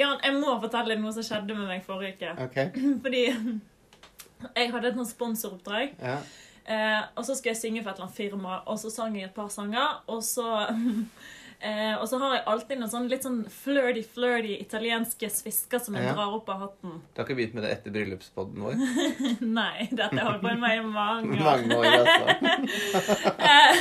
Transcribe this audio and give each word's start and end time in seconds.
Jan, 0.00 0.20
jeg 0.24 0.36
må 0.40 0.54
fortelle 0.62 0.96
noe 1.00 1.12
som 1.12 1.26
skjedde 1.26 1.56
med 1.56 1.68
meg 1.68 1.84
forrige 1.84 2.16
uke. 2.16 2.36
Ok. 2.46 2.60
Fordi 3.04 3.24
jeg 4.56 4.70
hadde 4.72 4.94
et 4.94 5.02
sponsoroppdrag. 5.10 5.96
Ja. 6.00 6.20
Eh, 6.70 7.02
og 7.18 7.24
så 7.26 7.34
skulle 7.34 7.54
jeg 7.54 7.60
synge 7.60 7.82
for 7.82 7.90
et 7.90 7.98
eller 7.98 8.08
annet 8.08 8.16
firma, 8.16 8.60
og 8.70 8.78
så 8.80 8.92
sang 8.94 9.16
jeg 9.18 9.28
et 9.28 9.36
par 9.36 9.50
sanger. 9.52 10.00
Og 10.10 10.22
så, 10.24 10.46
eh, 11.60 11.94
og 12.00 12.06
så 12.08 12.18
har 12.22 12.34
jeg 12.36 12.44
alltid 12.52 12.78
noen 12.80 12.90
sånn 12.92 13.08
litt 13.10 13.24
sånn 13.26 13.40
flirty, 13.52 14.02
flirty 14.14 14.56
italienske 14.60 15.28
svisker 15.30 15.78
som 15.84 15.94
jeg 15.98 16.04
Ja. 16.08 16.14
drar 16.16 16.34
opp 16.38 16.48
av 16.48 16.60
hatten. 16.66 17.00
Du 17.14 17.20
har 17.20 17.26
ikke 17.28 17.36
begynt 17.38 17.54
med 17.54 17.64
det 17.64 17.72
etter 17.78 17.94
bryllupspodden 17.94 18.60
vår? 18.64 18.74
Nei, 19.60 19.88
dette 19.90 20.16
har 20.16 20.30
holdt 20.32 20.42
på 20.44 20.54
med 20.58 20.76
i 20.76 20.82
mange 20.84 21.36
år. 21.36 21.44
Mange 21.44 21.76
år, 21.76 21.84
altså. 22.00 22.26
Eh, 23.50 23.76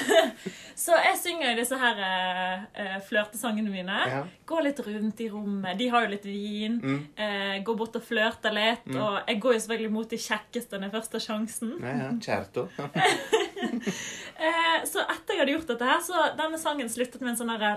så 0.80 0.96
jeg 0.96 1.18
synger 1.20 1.58
disse 1.60 1.76
her 1.78 1.98
eh, 2.06 2.62
eh, 2.80 2.96
flørtesangene 3.06 3.70
mine. 3.72 3.98
Ja. 4.10 4.22
Går 4.48 4.64
litt 4.70 4.80
rundt 4.86 5.20
i 5.22 5.28
rommet. 5.30 5.78
De 5.80 5.90
har 5.92 6.06
jo 6.06 6.12
litt 6.14 6.26
vin. 6.26 6.78
Mm. 6.80 7.00
Eh, 7.20 7.58
går 7.68 7.78
bort 7.82 7.98
og 8.00 8.06
flørter 8.08 8.56
litt. 8.56 8.86
Mm. 8.88 9.00
Og 9.04 9.18
jeg 9.28 9.42
går 9.44 9.54
jo 9.58 9.60
selvfølgelig 9.66 9.92
mot 9.98 10.10
de 10.16 10.22
kjekkeste 10.24 10.80
når 10.80 10.88
jeg 10.90 10.96
først 10.96 11.18
har 11.18 11.26
sjansen. 11.28 11.74
Ja, 11.84 11.96
ja. 12.06 12.10
Certo. 12.24 12.68
Eh, 14.40 14.86
så 14.88 15.02
etter 15.04 15.34
jeg 15.36 15.40
hadde 15.42 15.52
gjort 15.52 15.68
dette 15.74 15.84
her, 15.90 15.98
så 16.00 16.20
denne 16.40 16.56
sangen 16.62 16.88
sluttet 16.88 17.20
med 17.20 17.34
en 17.34 17.40
sånn 17.42 17.50
herre 17.52 17.74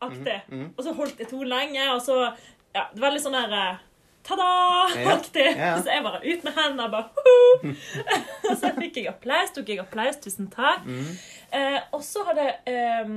Aktig. 0.00 0.36
Mm, 0.48 0.60
mm. 0.60 0.68
Og 0.76 0.84
så 0.86 0.92
holdt 0.94 1.18
jeg 1.20 1.28
to 1.32 1.40
lenge, 1.42 1.82
og 1.92 1.98
så 2.04 2.20
Ja, 2.70 2.84
det 2.94 3.02
var 3.02 3.10
litt 3.10 3.24
sånn 3.24 3.34
der 3.34 3.80
Ta-da-aktig. 4.22 5.46
ja. 5.56 5.72
Så 5.82 5.90
jeg 5.90 6.04
bare 6.04 6.20
ut 6.22 6.44
med 6.44 6.54
hendene 6.54 6.86
bare 6.92 7.08
«Hoho!» 7.16 7.72
Og 8.50 8.56
så 8.60 8.70
fikk 8.76 9.00
jeg 9.00 9.08
applaus. 9.10 9.50
Tok 9.56 9.72
jeg 9.72 9.80
applaus. 9.82 10.20
Tusen 10.22 10.46
takk. 10.52 10.84
Mm. 10.86 11.08
Eh, 11.56 11.78
og 11.96 12.04
så 12.06 12.22
hadde 12.28 12.44
eh, 12.68 13.14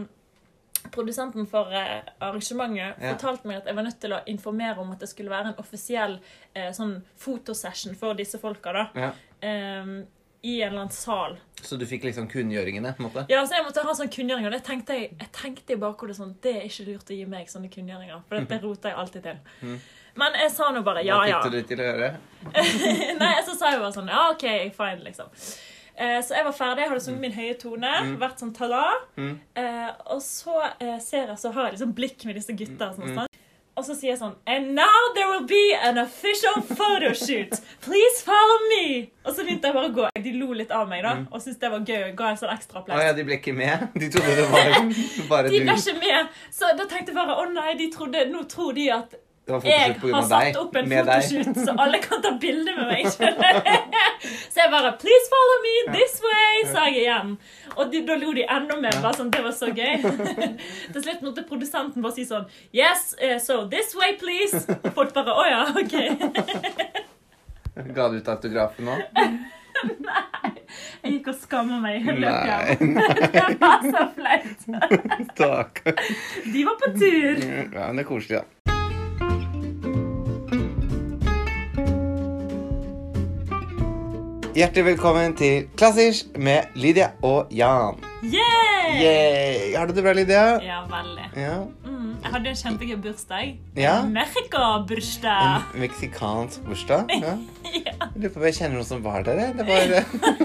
produsenten 0.96 1.46
for 1.52 1.70
eh, 1.76 2.00
arrangementet 2.24 2.98
Ja. 3.04 3.14
fortalt 3.14 3.46
meg 3.46 3.60
at 3.62 3.70
jeg 3.70 3.78
var 3.78 3.86
nødt 3.86 4.00
til 4.02 4.16
å 4.16 4.24
informere 4.32 4.80
om 4.82 4.96
at 4.96 5.04
det 5.04 5.12
skulle 5.12 5.30
være 5.34 5.52
en 5.54 5.62
offisiell 5.62 6.18
eh, 6.56 6.72
sånn 6.74 6.98
fotosession 7.20 8.00
for 8.00 8.18
disse 8.18 8.40
folka. 8.42 8.74
da. 8.74 8.88
Ja. 8.96 9.12
Eh, 9.44 9.94
I 10.44 10.58
en 10.62 10.74
eller 10.74 10.82
annen 10.82 10.92
sal. 10.92 11.38
Så 11.64 11.78
du 11.80 11.86
fikk 11.88 12.04
liksom 12.04 12.26
kunngjøringene, 12.28 12.92
på 12.98 13.04
en 13.04 13.08
måte? 13.10 13.26
Ja, 13.32 13.46
så 13.48 13.56
Jeg 13.56 13.64
måtte 13.64 13.84
ha 13.86 13.94
sånne 13.96 14.12
kunngjøringer. 14.12 14.52
det 14.52 14.64
tenkte 14.68 14.94
jeg, 14.98 15.12
jeg 15.20 15.30
tenkte 15.32 15.74
i 15.74 15.80
bakhodet 15.80 16.18
sånn 16.18 16.34
Det 16.44 16.52
er 16.58 16.66
ikke 16.68 16.88
lurt 16.90 17.12
å 17.14 17.16
gi 17.16 17.26
meg 17.32 17.48
sånne 17.48 17.70
kunngjøringer, 17.72 18.22
for 18.28 18.44
det 18.50 18.62
roter 18.64 18.90
jeg 18.92 18.98
alltid 19.00 19.24
til. 19.24 19.38
Mm. 19.62 19.78
Men 20.16 20.34
jeg 20.44 20.52
sa 20.52 20.68
nå 20.76 20.82
bare 20.84 21.02
ja, 21.06 21.16
Hva 21.18 21.30
ja. 21.30 21.40
fikk 21.42 21.52
du 21.52 21.58
det 21.58 21.68
til 21.72 21.80
å 21.80 21.88
gjøre? 21.88 22.10
Nei, 23.24 23.32
så 23.48 23.56
sa 23.58 23.72
jeg 23.72 23.80
bare 23.82 23.94
sånn 23.96 24.12
Ja, 24.12 24.26
OK, 24.34 24.44
fine, 24.76 25.00
liksom. 25.08 25.32
Eh, 25.96 26.20
så 26.26 26.34
jeg 26.36 26.46
var 26.48 26.56
ferdig, 26.58 26.84
jeg 26.84 26.90
hadde 26.90 27.04
sunget 27.06 27.22
min 27.22 27.34
høye 27.38 27.56
tone, 27.62 27.90
Mm. 28.04 28.14
vært 28.22 28.40
sånn 28.42 28.52
ta-da. 28.58 28.84
Mm. 29.16 29.34
Eh, 29.56 29.90
og 30.10 30.22
så 30.26 30.56
eh, 30.82 30.98
ser 31.00 31.28
jeg, 31.30 31.38
så 31.38 31.52
har 31.54 31.68
jeg 31.70 31.76
liksom 31.78 31.94
blikk 31.94 32.26
med 32.26 32.36
disse 32.36 32.56
gutta. 32.58 32.92
Sånn. 32.98 33.28
Og 33.76 33.84
så 33.88 33.96
sier 33.98 34.12
jeg 34.12 34.20
sånn 34.20 34.36
And 34.46 34.76
now 34.78 35.00
there 35.16 35.28
will 35.32 35.48
be 35.50 35.74
an 35.82 35.98
official 35.98 36.62
photoshoot. 36.62 37.56
Please 37.82 38.22
follow 38.22 38.60
me. 38.70 39.10
Og 39.26 39.34
så 39.34 39.44
begynte 39.48 39.66
jeg 39.72 39.74
bare 39.74 39.90
å 39.90 39.94
gå. 39.96 40.10
De 40.24 40.34
lo 40.38 40.52
litt 40.54 40.72
av 40.72 40.88
meg 40.92 41.02
da, 41.04 41.16
Mm. 41.16 41.28
og 41.32 41.42
syntes 41.42 41.60
det 41.60 41.72
var 41.72 41.80
gøy. 41.80 42.16
Ga 42.16 42.30
en 42.30 42.38
sånn 42.38 42.54
ekstra 42.54 42.80
applaus. 42.84 43.00
Oh, 43.00 43.04
ja, 43.08 43.14
de 43.18 43.24
ble 43.24 43.40
ikke 43.40 43.54
med? 43.58 43.88
De 43.98 44.10
trodde 44.14 44.36
det 44.38 44.46
var 44.52 44.70
bare 45.32 45.50
De 45.50 45.60
du. 45.60 45.66
ble 45.66 45.74
ikke 45.80 45.98
med. 46.00 46.30
Så 46.52 46.70
da 46.78 46.86
tenkte 46.86 47.14
jeg 47.14 47.16
bare 47.18 47.40
å 47.42 47.48
nei, 47.52 47.74
de 47.82 47.90
trodde, 47.92 48.28
nå 48.30 48.44
tror 48.52 48.74
de 48.78 48.90
at 48.92 49.16
jeg 49.44 49.96
har 50.00 50.24
satt 50.24 50.56
opp 50.56 50.76
en 50.80 50.86
fotoshoot, 50.88 51.58
så 51.66 51.74
alle 51.84 52.00
kan 52.00 52.22
ta 52.24 52.32
bilde 52.40 52.72
med 52.78 52.88
meg. 52.88 53.08
Så 54.54 54.62
jeg 54.62 54.72
bare 54.72 54.94
Please 55.02 55.28
follow 55.32 55.58
me 55.66 55.74
this 55.98 56.22
way, 56.24 56.62
sa 56.72 56.86
jeg 56.88 57.02
igjen. 57.02 57.34
Og 57.76 57.90
de, 57.92 58.04
da 58.08 58.16
lo 58.22 58.32
de 58.38 58.46
enda 58.48 58.78
mer. 58.80 58.96
bare 59.04 59.18
sånn, 59.20 59.32
Det 59.34 59.42
var 59.44 59.52
så 59.58 59.68
gøy. 59.68 60.00
Til 60.94 61.04
slutt 61.04 61.26
måtte 61.26 61.44
produsenten 61.50 62.06
bare 62.06 62.16
si 62.16 62.24
sånn 62.30 62.48
Yes, 62.72 63.16
eh, 63.20 63.36
so 63.44 63.66
this 63.68 63.92
way, 64.00 64.16
please. 64.22 64.64
Og 64.80 64.94
folk 64.96 65.12
bare 65.18 65.36
Å 65.36 65.44
ja, 65.50 65.62
OK. 65.76 65.96
Ga 67.98 68.08
du 68.14 68.20
ut 68.22 68.32
autografen 68.32 68.88
nå? 68.88 68.96
Jeg 71.04 71.18
gikk 71.18 71.32
og 71.34 71.40
skamma 71.42 71.82
meg. 71.84 72.06
Nei. 72.08 72.78
Det 72.80 73.48
var 73.60 73.84
så 73.84 74.06
flaut. 74.16 75.82
De 76.54 76.68
var 76.70 76.78
på 76.80 76.94
tur. 76.96 77.44
Ja, 77.44 77.90
men 77.90 78.00
det 78.00 78.06
er 78.06 78.12
koselig, 78.14 78.40
da. 78.40 78.73
Hjertelig 84.54 84.86
velkommen 84.86 85.34
til 85.34 85.64
Klassisk 85.74 86.36
med 86.38 86.76
Lydia 86.78 87.08
og 87.26 87.48
Jan. 87.50 88.13
Yeah! 88.24 89.02
yeah! 89.02 89.80
Har 89.80 89.88
du 89.88 89.94
det 89.94 90.02
bra, 90.06 90.14
Lydia? 90.14 90.62
Ja, 90.64 90.86
veldig. 90.92 91.26
Ja. 91.36 91.58
Mm, 91.84 92.14
jeg 92.24 92.32
hadde 92.32 92.50
en 92.54 92.56
kjempegøy 92.62 92.96
bursdag. 93.04 93.58
Ja. 93.76 93.96
Mexico-bursdag. 94.08 95.66
En 95.74 95.84
meksikansk 95.84 96.64
bursdag? 96.70 97.12
Ja. 97.22 97.38
Ja. 97.74 98.06
Lurer 98.14 98.30
på 98.30 98.38
om 98.38 98.44
jeg 98.46 98.54
kjenner 98.54 98.78
noen 98.78 98.86
som 98.86 99.00
var 99.02 99.24
der. 99.26 99.40
Det 99.58 99.64
var 99.66 99.94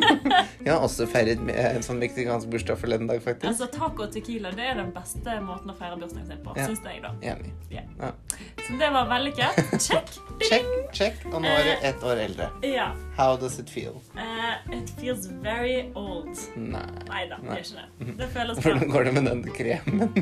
Jeg 0.65 0.71
har 0.73 0.79
også 0.81 1.05
feiret 1.13 1.43
en 1.53 1.83
sånn 1.85 1.99
meksikansk 2.01 2.49
bursdag 2.49 2.79
forleden 2.81 3.11
dag, 3.11 3.21
faktisk. 3.21 3.51
Altså, 3.51 3.67
Taco 3.75 4.07
og 4.07 4.15
tequila 4.15 4.49
det 4.57 4.65
er 4.71 4.79
den 4.81 4.89
beste 4.95 5.35
måten 5.45 5.69
å 5.69 5.75
feire 5.77 5.99
bursdagen 6.01 6.25
sin 6.31 6.41
på, 6.47 6.55
Ja. 6.57 6.65
syns 6.71 6.81
jeg. 6.89 7.03
da. 7.05 7.11
Enig. 7.21 7.53
Så 8.65 8.79
det 8.81 8.89
var 8.97 9.11
vellykket. 9.13 9.61
Check. 9.91 10.09
Check, 10.49 10.73
check. 10.97 11.21
Og 11.35 11.43
nå 11.45 11.53
er 11.53 11.69
du 11.69 11.87
ett 11.91 12.07
år 12.09 12.23
eldre. 12.25 12.49
Ja. 12.65 12.89
How 13.19 13.37
does 13.37 13.59
it 13.61 13.69
feel? 13.69 14.01
Uh, 14.17 14.57
it 14.73 14.89
feels 14.97 15.29
very 15.45 15.91
old. 15.95 16.33
Nei. 16.57 16.81
Nei 17.11 17.27
da, 17.29 17.43
det 17.45 17.51
Nei. 17.51 17.61
Ikke 17.69 17.85
det. 17.85 18.15
Det 18.19 18.29
føles 18.35 18.59
bra. 18.59 18.65
Hvordan 18.67 18.93
går 18.95 19.09
det 19.09 19.13
med 19.17 19.29
den 19.29 19.43
kremen? 19.57 20.13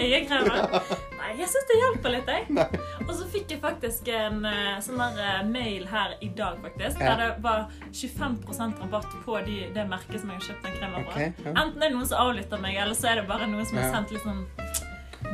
Øyekremen? 0.00 0.76
Nei, 1.20 1.30
jeg 1.38 1.48
syns 1.52 1.68
det 1.70 1.78
hjelper 1.80 2.14
litt, 2.14 2.30
jeg. 2.34 2.80
Og 3.06 3.12
så 3.18 3.28
fikk 3.34 3.54
jeg 3.54 3.62
faktisk 3.62 4.10
en 4.14 4.44
eh, 4.48 4.76
sånn 4.84 5.00
der 5.02 5.20
eh, 5.26 5.40
mail 5.50 5.86
her 5.90 6.16
i 6.24 6.30
dag, 6.36 6.60
faktisk, 6.64 7.00
der 7.02 7.20
det 7.20 7.30
var 7.44 7.66
25% 7.92 8.84
rabatt 8.84 9.18
på 9.26 9.40
de, 9.46 9.58
det 9.74 9.86
merket 9.90 10.22
som 10.22 10.32
jeg 10.32 10.40
har 10.40 10.46
kjøpt 10.50 10.68
den 10.68 10.78
kremen 10.78 11.08
fra. 11.08 11.26
Enten 11.26 11.44
det 11.44 11.56
Enten 11.60 11.82
er 11.82 11.88
det 11.90 11.96
noen 11.98 12.08
som 12.10 12.24
avlytter 12.28 12.62
meg, 12.62 12.78
eller 12.82 12.98
så 12.98 13.12
er 13.12 13.20
det 13.22 13.28
bare 13.30 13.50
noen 13.50 13.68
som 13.68 13.80
har 13.80 13.92
sendt 13.94 14.14
litt 14.14 14.24
sånn 14.26 14.46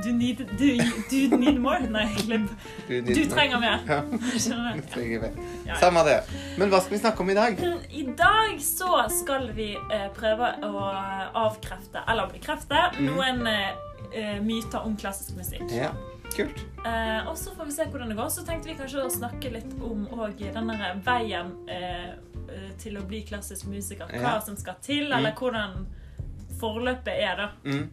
Du 0.04 0.12
need, 0.12 0.38
do, 0.58 0.68
du 1.10 1.36
need 1.38 1.58
more? 1.60 1.80
Nei, 1.90 2.04
klipp. 2.18 2.50
Du 2.88 3.22
trenger 3.30 3.58
mer. 3.62 3.80
Ja. 3.88 4.00
Skjønner 4.38 4.74
Du 4.76 4.80
du? 4.82 4.88
trenger 4.92 5.20
mer. 5.24 5.38
Ja. 5.66 5.76
Samme 5.80 6.02
det. 6.06 6.16
Men 6.58 6.70
hva 6.70 6.80
skal 6.82 6.96
vi 6.96 7.00
snakke 7.02 7.24
om 7.24 7.30
i 7.30 7.34
dag? 7.38 7.58
I 7.90 8.02
dag 8.18 8.60
så 8.62 8.90
skal 9.10 9.48
vi 9.56 9.70
eh, 9.76 10.08
prøve 10.16 10.52
å 10.66 10.84
avkrefte, 11.46 12.02
eller 12.08 12.30
bekrefte, 12.34 12.82
mm. 12.98 13.08
noen 13.08 13.46
eh, 13.50 13.72
eh, 14.12 14.36
myter 14.44 14.84
om 14.86 14.96
klassisk 15.00 15.36
musikk. 15.38 15.64
Ja, 15.74 15.90
kult. 16.36 16.60
Eh, 16.86 17.20
og 17.30 17.36
så 17.40 17.54
får 17.56 17.70
vi 17.70 17.76
se 17.78 17.88
hvordan 17.90 18.12
det 18.12 18.18
går. 18.20 18.30
Så 18.36 18.44
tenkte 18.46 18.70
vi 18.72 18.78
kanskje 18.78 19.04
å 19.06 19.12
snakke 19.12 19.50
litt 19.54 19.74
om 19.80 20.06
og 20.12 20.38
den 20.42 20.72
veien 21.06 21.54
eh, 21.72 22.10
eh, 22.46 22.72
til 22.82 22.98
å 23.00 23.04
bli 23.08 23.22
klassisk 23.28 23.66
musiker. 23.72 24.10
Hva 24.12 24.36
Ja. 24.36 24.40
som 24.44 24.56
skal 24.60 24.76
til, 24.82 25.06
eller 25.12 25.32
Mm. 25.32 25.38
hvordan 25.40 25.86
forløpet 26.60 27.14
er, 27.16 27.36
da. 27.36 27.48
Mm. 27.64 27.88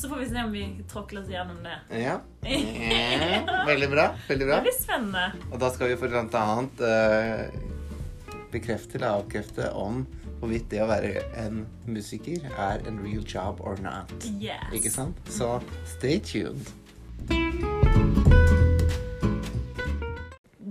Så 0.00 0.08
får 0.08 0.16
vi 0.16 0.28
se 0.28 0.42
om 0.42 0.52
vi 0.52 0.84
tråkler 0.92 1.20
oss 1.20 1.28
gjennom 1.28 1.56
det. 1.62 1.98
Ja. 2.00 2.20
ja. 2.48 3.64
Veldig 3.66 3.90
bra. 3.90 4.06
Veldig 4.28 4.46
bra. 4.46 4.54
Det 4.56 4.62
blir 4.62 4.78
spennende. 4.82 5.26
Og 5.52 5.60
da 5.60 5.68
skal 5.74 5.90
vi 5.92 5.98
for 6.00 6.08
blant 6.08 6.36
annet 6.40 6.80
uh, 6.80 8.38
bekrefte 8.52 8.96
eller 8.96 9.18
avkrefte 9.18 9.68
om 9.76 10.06
hvorvidt 10.40 10.70
det 10.72 10.80
å 10.80 10.88
være 10.88 11.26
en 11.42 11.66
musiker 11.84 12.48
er 12.48 12.80
en 12.88 13.02
real 13.04 13.26
job 13.28 13.60
or 13.60 13.76
not. 13.84 14.14
Yes. 14.40 14.72
Ikke 14.72 14.94
sant? 14.94 15.20
Så 15.28 15.58
stay 15.98 16.16
tuned. 16.24 16.72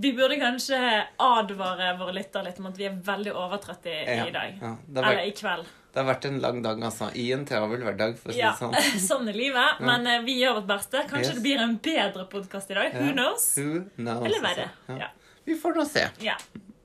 Vi 0.00 0.10
burde 0.16 0.40
kanskje 0.42 0.80
advare 1.22 1.92
våre 2.02 2.18
lyttere 2.18 2.48
litt 2.48 2.58
om 2.58 2.66
at 2.72 2.82
vi 2.82 2.90
er 2.90 2.98
veldig 3.04 3.36
overtrøtte 3.36 3.94
i, 3.94 4.00
Ja, 4.08 4.26
i 4.26 4.34
dag. 4.34 4.58
ja. 4.58 4.74
Har 4.96 5.12
Eller 5.12 5.28
i 5.28 5.36
kveld. 5.38 5.76
Det 5.90 5.98
har 5.98 6.06
vært 6.06 6.24
en 6.28 6.36
lang 6.42 6.60
dag, 6.62 6.82
altså. 6.86 7.08
I 7.18 7.32
en 7.34 7.42
travel 7.48 7.82
hverdag, 7.82 8.12
for 8.20 8.30
å 8.30 8.34
si 8.34 8.38
Ja, 8.38 8.52
det 8.54 8.60
sånn. 8.62 8.76
sånn 9.08 9.30
er 9.32 9.38
livet. 9.38 9.80
Men 9.82 10.06
uh, 10.06 10.20
vi 10.26 10.36
gjør 10.38 10.60
vårt 10.60 10.68
beste. 10.70 11.02
Kanskje 11.10 11.32
Yes. 11.32 11.38
det 11.40 11.44
blir 11.48 11.62
en 11.64 11.76
bedre 11.82 12.26
podkast 12.30 12.70
i 12.70 12.78
dag. 12.78 12.94
Who 13.00 13.10
knows? 13.16 13.46
Who 13.58 13.82
knows? 13.98 14.24
Eller 14.28 14.44
verre. 14.44 14.68
altså. 14.86 15.00
Ja. 15.02 15.10
Vi 15.50 15.56
får 15.58 15.74
nå 15.80 15.86
se. 15.90 16.06
ja. 16.22 16.38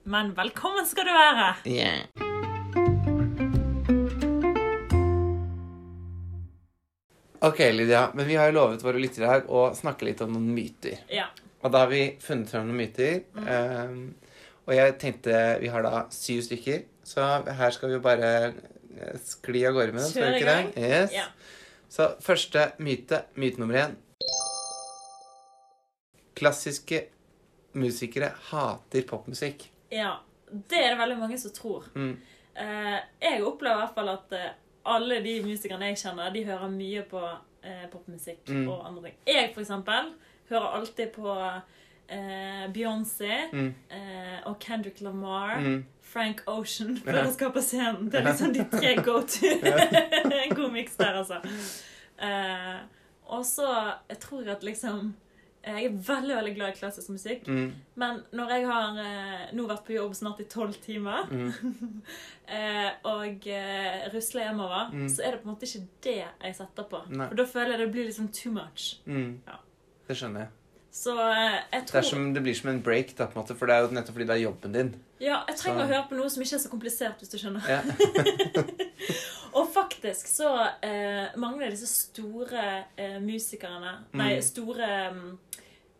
Men 0.06 0.28
velkommen 0.38 0.86
skal 0.86 1.08
du 1.08 1.10
være. 1.14 1.46
Yeah. 1.66 2.06
Ok, 7.40 7.58
Lydia, 7.58 8.10
men 8.14 8.26
vi 8.26 8.36
har 8.38 8.48
jo 8.50 8.54
lovet 8.56 8.82
våre 8.84 9.00
lyttere 9.02 9.28
her 9.28 9.42
å 9.52 9.68
snakke 9.76 10.06
litt 10.08 10.22
om 10.24 10.32
noen 10.34 10.48
myter. 10.56 11.02
Ja. 11.12 11.26
Og 11.62 11.72
da 11.74 11.82
har 11.84 11.90
vi 11.90 12.04
funnet 12.22 12.50
frem 12.50 12.64
noen 12.68 12.78
myter. 12.80 13.20
Mm. 13.36 13.50
Um, 13.50 14.46
og 14.66 14.72
jeg 14.74 14.94
tenkte 14.98 15.34
Vi 15.62 15.68
har 15.70 15.84
da 15.86 16.06
syv 16.10 16.40
stykker, 16.46 16.80
så 17.06 17.26
her 17.46 17.74
skal 17.74 17.92
vi 17.92 17.98
jo 17.98 18.02
bare 18.02 18.30
skli 19.24 19.64
av 19.68 19.74
gårde 19.76 19.92
med 19.92 20.02
den. 20.02 20.12
Kjør 20.16 20.36
i 20.36 20.44
gang. 20.46 20.72
Yes. 20.76 21.12
Ja. 21.14 21.26
Så 21.88 22.08
første 22.24 22.72
myte, 22.82 23.22
myte 23.38 23.60
nummer 23.62 23.74
én. 23.84 23.96
Klassiske 26.36 27.04
musikere 27.76 28.32
hater 28.50 29.02
popmusikk. 29.08 29.68
ja. 29.92 30.16
Det 30.70 30.78
er 30.78 30.92
det 30.94 30.98
veldig 31.00 31.16
mange 31.18 31.36
som 31.42 31.50
tror. 31.50 31.88
Mm. 31.98 32.12
Eh, 32.54 32.98
jeg 33.20 33.40
opplever 33.42 33.80
i 33.80 33.80
hvert 33.80 33.94
fall 33.96 34.08
at 34.12 34.34
eh, 34.38 34.52
alle 34.86 35.16
de 35.24 35.32
musikerne 35.42 35.88
jeg 35.88 35.98
kjenner, 36.04 36.30
de 36.30 36.44
hører 36.46 36.70
mye 36.70 37.02
på 37.10 37.18
eh, 37.66 37.88
popmusikk 37.90 38.46
Mm. 38.54 38.68
og 38.70 38.84
andre 38.86 39.02
ting. 39.08 39.16
Jeg, 39.26 39.48
for 39.56 39.64
eksempel, 39.64 40.12
hører 40.48 40.76
alltid 40.78 41.10
på 41.16 41.34
eh, 42.08 42.66
Beyoncé 42.72 43.50
Mm. 43.52 43.74
eh, 43.90 44.40
og 44.46 44.58
Kendrick 44.60 45.00
Lamar. 45.00 45.58
Mm. 45.60 45.84
Frank 46.06 46.42
Ocean 46.46 46.96
for 46.96 47.10
Ja. 47.12 47.24
å 47.26 47.32
skape 47.34 47.60
scenen. 47.62 48.08
Det 48.10 48.20
er 48.20 48.24
liksom 48.24 48.52
de 48.54 48.64
tre 48.70 48.94
go 49.02 49.20
to. 49.22 49.46
en 50.42 50.54
god 50.54 50.72
miks 50.72 50.96
der, 50.96 51.14
altså. 51.22 51.40
Eh, 52.18 52.78
og 53.26 53.44
så 53.44 53.94
jeg 54.08 54.18
tror 54.20 54.48
at 54.48 54.62
liksom 54.62 55.14
Jeg 55.66 55.84
er 55.84 55.90
veldig 55.98 56.36
veldig 56.36 56.54
glad 56.54 56.68
i 56.68 56.78
klassisk 56.78 57.08
musikk. 57.10 57.48
Mm. 57.48 57.72
Men 57.96 58.20
når 58.32 58.48
jeg 58.54 58.66
har 58.68 58.98
eh, 59.02 59.48
nå 59.52 59.64
vært 59.66 59.82
på 59.84 59.96
jobb 59.96 60.12
snart 60.14 60.38
i 60.40 60.44
tolv 60.44 60.76
timer, 60.80 61.26
Mm. 61.26 62.02
eh, 62.48 62.90
og 63.04 63.48
eh, 63.50 64.06
rusler 64.14 64.44
hjemover, 64.46 64.92
Mm. 64.92 65.08
så 65.10 65.24
er 65.26 65.32
det 65.32 65.42
på 65.42 65.48
en 65.48 65.54
måte 65.56 65.66
ikke 65.66 65.88
det 66.02 66.14
jeg 66.44 66.54
setter 66.54 66.84
på. 66.84 67.00
Nei. 67.10 67.26
For 67.28 67.34
da 67.34 67.44
føler 67.50 67.70
jeg 67.74 67.78
det 67.80 67.92
blir 67.92 68.06
liksom 68.06 68.28
too 68.32 68.52
much. 68.52 69.00
Mm. 69.06 69.40
Ja. 69.44 69.56
Det 70.06 70.16
skjønner 70.16 70.38
jeg. 70.46 70.48
Så 70.96 71.12
jeg 71.12 71.82
tror... 71.86 71.92
Det, 71.92 72.00
er 72.00 72.06
som, 72.08 72.22
det 72.32 72.40
blir 72.46 72.54
som 72.56 72.70
en 72.72 72.78
break, 72.82 73.10
da, 73.18 73.26
på 73.28 73.36
en 73.36 73.42
måte, 73.42 73.52
for 73.58 73.68
det 73.68 73.74
er 73.76 73.82
jo 73.84 73.92
nettopp 73.92 74.14
fordi 74.16 74.26
det 74.30 74.36
er 74.38 74.44
jobben 74.46 74.72
din. 74.72 74.94
Ja, 75.20 75.42
jeg 75.50 75.58
trenger 75.60 75.82
Så- 75.82 75.84
å 75.84 75.90
høre 75.92 76.06
på 76.08 76.16
noe 76.16 76.30
som 76.32 76.40
ikke 76.44 76.56
er 76.56 76.62
så 76.64 76.70
komplisert, 76.72 77.20
hvis 77.20 77.32
du 77.34 77.38
skjønner. 77.42 77.68
Ja. 77.68 77.80
Og 79.56 79.68
faktisk 79.72 80.28
så 80.28 80.50
eh, 80.84 81.32
mangler 81.40 81.70
disse 81.72 81.86
store 81.88 82.64
eh, 82.96 83.16
musikerne 83.24 83.94
Nei, 84.12 84.34
Mm. 84.38 84.42
store 84.44 84.88
mm, 85.12 85.38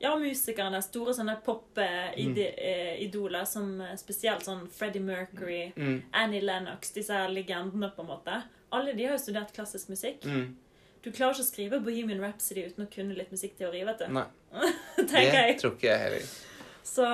Ja, 0.01 0.11
musikerne. 0.21 0.83
Store 0.85 1.15
sånne 1.17 1.39
pop-idoler 1.45 3.45
som 3.49 3.79
eh, 3.81 3.95
spesielt 3.97 4.45
sånn 4.45 4.67
Freddie 4.73 5.01
Mercury, 5.01 5.73
Mm. 5.77 6.03
Annie 6.13 6.41
Lennox, 6.45 6.91
disse 6.93 7.17
legendene, 7.33 7.89
på 7.97 8.03
en 8.05 8.09
måte. 8.11 8.43
Alle 8.73 8.93
de 8.93 9.05
har 9.07 9.13
jo 9.17 9.23
studert 9.23 9.53
klassisk 9.57 9.89
musikk. 9.89 10.25
Mm. 10.29 10.51
Du 11.07 11.13
klarer 11.15 11.37
ikke 11.39 11.45
å 11.45 11.47
skrive 11.47 11.79
Bohemian 11.87 12.19
Rhapsody 12.25 12.65
uten 12.67 12.83
å 12.85 12.91
kunne 12.91 13.15
litt 13.15 13.31
musikkteori, 13.31 13.85
vet 13.87 14.01
du. 14.03 14.07
Nei, 14.17 14.25
det 14.99 15.23
jeg. 15.23 15.57
tror 15.63 15.77
ikke 15.77 15.87
jeg 15.93 16.01
heller. 16.03 16.25
Så 16.87 17.07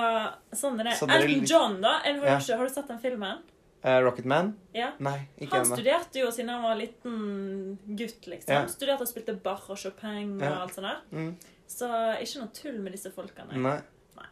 sånn 0.57 0.79
er 0.81 0.89
det. 0.89 0.95
Så 0.97 1.05
Elton 1.09 1.29
lik- 1.29 1.49
John, 1.49 1.75
da? 1.83 1.99
Har 2.01 2.25
Ja. 2.25 2.37
ikke, 2.41 2.57
har 2.57 2.69
du 2.69 2.73
sett 2.73 2.89
den 2.89 2.99
filmen? 3.03 3.43
Uh, 3.83 3.99
Rocket 4.05 4.25
Man? 4.31 4.53
Ja. 4.73 4.93
Nei, 5.03 5.27
ikke 5.37 5.57
Han 5.57 5.65
enda. 5.65 5.75
studerte 5.77 6.21
jo 6.21 6.29
siden 6.31 6.49
han 6.53 6.61
var 6.63 6.77
liten 6.79 7.77
gutt, 7.99 8.25
liksom. 8.31 8.53
Ja. 8.55 8.61
Studerte 8.71 9.03
og 9.05 9.09
spilte 9.11 9.35
Bach 9.43 9.65
og 9.69 9.77
Chopin 9.77 10.37
og 10.37 10.45
Ja. 10.47 10.53
alt 10.63 10.73
sånt 10.77 10.87
der. 10.87 11.01
Mm. 11.11 11.33
Så 11.67 11.89
ikke 12.23 12.39
noe 12.39 12.53
tull 12.55 12.79
med 12.79 12.93
disse 12.95 13.11
folkene. 13.11 13.51
Nei. 13.59 13.75
Nei. 14.17 14.27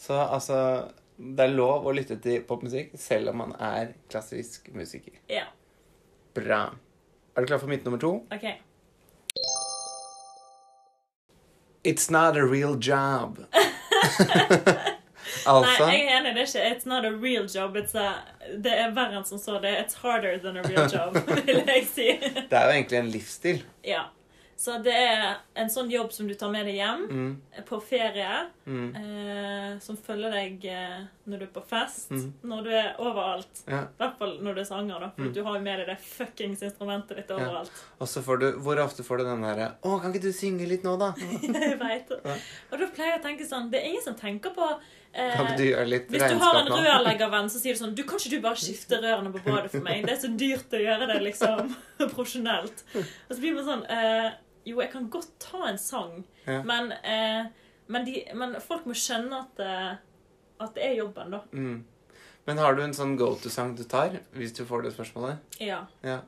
Så 0.00 0.16
altså 0.18 0.90
Det 1.18 1.44
er 1.44 1.52
lov 1.54 1.84
å 1.86 1.92
lytte 1.94 2.16
til 2.20 2.40
popmusikk 2.48 2.96
selv 2.98 3.28
om 3.30 3.36
man 3.44 3.52
er 3.60 3.92
klassisk 4.10 4.72
musiker. 4.74 5.12
Ja, 5.30 5.44
Bra. 6.34 6.64
Er 7.36 7.40
du 7.44 7.46
klar 7.46 7.60
for 7.60 7.68
mitt 7.70 7.84
nummer 7.84 8.00
to? 8.02 8.26
OK. 8.32 8.48
It's 11.84 12.10
not 12.10 12.36
a 12.36 12.46
real 12.46 12.76
job. 12.76 13.38
Nei, 15.44 15.52
altså 15.52 15.86
jeg 15.90 16.04
er 16.06 16.18
enig. 16.18 16.32
Det 16.34 16.42
er 16.42 16.46
ikke 16.46 16.64
It's 16.70 16.88
not 16.88 17.04
a 17.04 17.10
real 17.10 17.46
job. 17.54 17.76
A, 17.76 18.10
det 18.64 18.72
er 18.72 18.92
verre 18.96 19.18
enn 19.20 19.26
som 19.28 19.38
så. 19.40 19.58
Det 19.60 19.72
It's 19.82 19.98
harder 20.00 20.38
than 20.40 20.56
a 20.56 20.62
real 20.64 20.88
job, 20.88 21.16
vil 21.46 21.60
jeg 21.66 21.86
si. 21.90 22.08
Det 22.22 22.56
er 22.56 22.64
jo 22.68 22.76
egentlig 22.78 22.98
en 22.98 23.10
livsstil. 23.12 23.62
Ja. 23.84 24.06
Så 24.56 24.76
det 24.84 24.92
er 24.94 25.36
en 25.56 25.68
sånn 25.68 25.88
jobb 25.90 26.12
som 26.14 26.28
du 26.28 26.34
tar 26.38 26.48
med 26.52 26.66
deg 26.66 26.76
hjem 26.78 27.00
Mm, 27.10 27.64
på 27.66 27.80
ferie. 27.82 28.46
mm, 28.66 28.94
Eh, 28.96 29.78
som 29.80 29.96
følger 29.96 30.30
deg 30.30 30.64
eh, 30.64 31.00
når 31.26 31.38
du 31.38 31.44
er 31.44 31.50
på 31.60 31.62
fest, 31.66 32.10
Mm. 32.10 32.32
når 32.44 32.62
du 32.64 32.70
er 32.70 32.94
overalt. 32.98 33.62
ja. 33.68 33.80
I 33.82 33.98
hvert 33.98 34.18
fall 34.18 34.38
når 34.40 34.54
du 34.54 34.60
er 34.60 34.64
sanger, 34.64 35.00
da. 35.00 35.10
For 35.16 35.22
Mm. 35.24 35.32
du 35.34 35.42
har 35.44 35.54
jo 35.56 35.60
med 35.62 35.78
deg 35.80 35.86
det 35.88 35.98
fuckings 35.98 36.62
instrumentet 36.62 37.16
ditt 37.16 37.28
overalt. 37.30 37.70
Og 38.00 38.06
så 38.06 38.22
får 38.22 38.38
du 38.40 38.52
Hvor 38.60 38.76
ofte 38.78 39.02
får 39.02 39.18
du 39.18 39.24
den 39.24 39.42
derre 39.42 39.72
Å, 39.82 40.00
kan 40.00 40.12
ikke 40.12 40.22
du 40.22 40.32
synge 40.32 40.66
litt 40.68 40.82
nå, 40.84 40.96
da? 40.98 41.12
jeg 41.42 41.78
vet. 41.78 42.08
Ja. 42.24 42.36
Og 42.72 42.78
da 42.78 42.86
pleier 42.86 43.16
jeg 43.16 43.20
å 43.20 43.24
tenke 43.24 43.46
sånn 43.48 43.70
Det 43.70 43.80
er 43.82 43.88
ingen 43.90 44.02
som 44.02 44.14
tenker 44.14 44.54
på 44.54 44.78
eh, 45.14 45.34
Kan 45.36 45.56
du 45.56 45.62
gjøre 45.64 45.88
litt 45.88 46.08
Hvis 46.10 46.28
du 46.30 46.38
har 46.38 46.54
en 46.60 46.66
rørleggervenn, 46.68 47.50
så 47.50 47.58
sier 47.58 47.74
du 47.74 47.78
sånn 47.84 47.94
Du, 47.94 48.02
kan 48.04 48.18
ikke 48.18 48.30
du 48.30 48.40
bare 48.40 48.54
skifte 48.56 49.00
rørene 49.02 49.32
på 49.32 49.42
badet 49.44 49.70
for 49.70 49.80
meg? 49.80 50.06
Det 50.06 50.12
er 50.16 50.28
så 50.28 50.30
dyrt 50.36 50.70
å 50.70 50.80
gjøre 50.80 51.06
det 51.12 51.20
liksom 51.22 51.74
profesjonelt. 51.98 52.84
Og 52.94 53.36
så 53.36 53.40
blir 53.40 53.54
man 53.54 53.64
sånn 53.64 53.84
eh, 53.90 54.30
Jo, 54.64 54.80
jeg 54.80 54.90
kan 54.92 55.08
godt 55.12 55.32
ta 55.42 55.66
en 55.68 55.78
sang, 55.78 56.24
Ja. 56.46 56.62
men, 56.62 56.92
eh, 56.92 57.46
men, 57.86 58.04
de, 58.04 58.22
men 58.34 58.54
folk 58.60 58.86
må 58.88 58.94
skjønne 58.96 59.42
at, 59.44 59.60
eh, 59.60 59.96
at 60.64 60.74
det 60.74 60.84
er 60.86 60.94
jobben, 61.02 61.30
da. 61.36 61.40
Mm. 61.52 61.84
Men 62.46 62.58
har 62.60 62.74
du 62.76 62.82
en 62.84 62.94
sånn 62.96 63.16
go 63.16 63.34
to-sang 63.40 63.74
du 63.76 63.84
tar, 63.88 64.18
hvis 64.36 64.52
du 64.56 64.64
får 64.68 64.82
det 64.84 64.92
spørsmålet? 64.96 65.36
Ja. 65.60 65.86
Ja. 66.02 66.20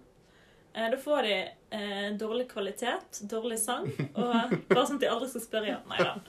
Eh, 0.75 0.91
da 0.93 0.97
får 1.01 1.23
de 1.23 1.37
eh, 1.71 2.13
dårlig 2.21 2.49
kvalitet, 2.51 3.23
dårlig 3.29 3.59
sang, 3.59 3.89
og 4.15 4.35
bare 4.69 4.87
sånn 4.87 4.97
at 5.01 5.05
de 5.07 5.11
aldri 5.13 5.29
skal 5.33 5.45
spørre 5.45 5.71
igjen. 5.71 5.85
Nei 5.89 5.99
da. 6.05 6.17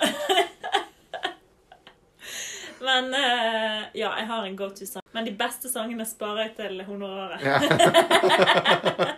Men 2.88 3.08
uh, 3.10 3.88
ja, 3.98 4.12
jeg 4.20 4.28
har 4.30 4.46
en 4.46 4.56
go 4.56 4.68
to-sang. 4.70 5.02
Men 5.12 5.26
de 5.26 5.32
beste 5.34 5.70
sangene 5.72 6.06
sparer 6.06 6.44
jeg 6.46 6.52
til 6.60 6.84
honoraret. 6.86 7.42
Ja. 7.42 7.58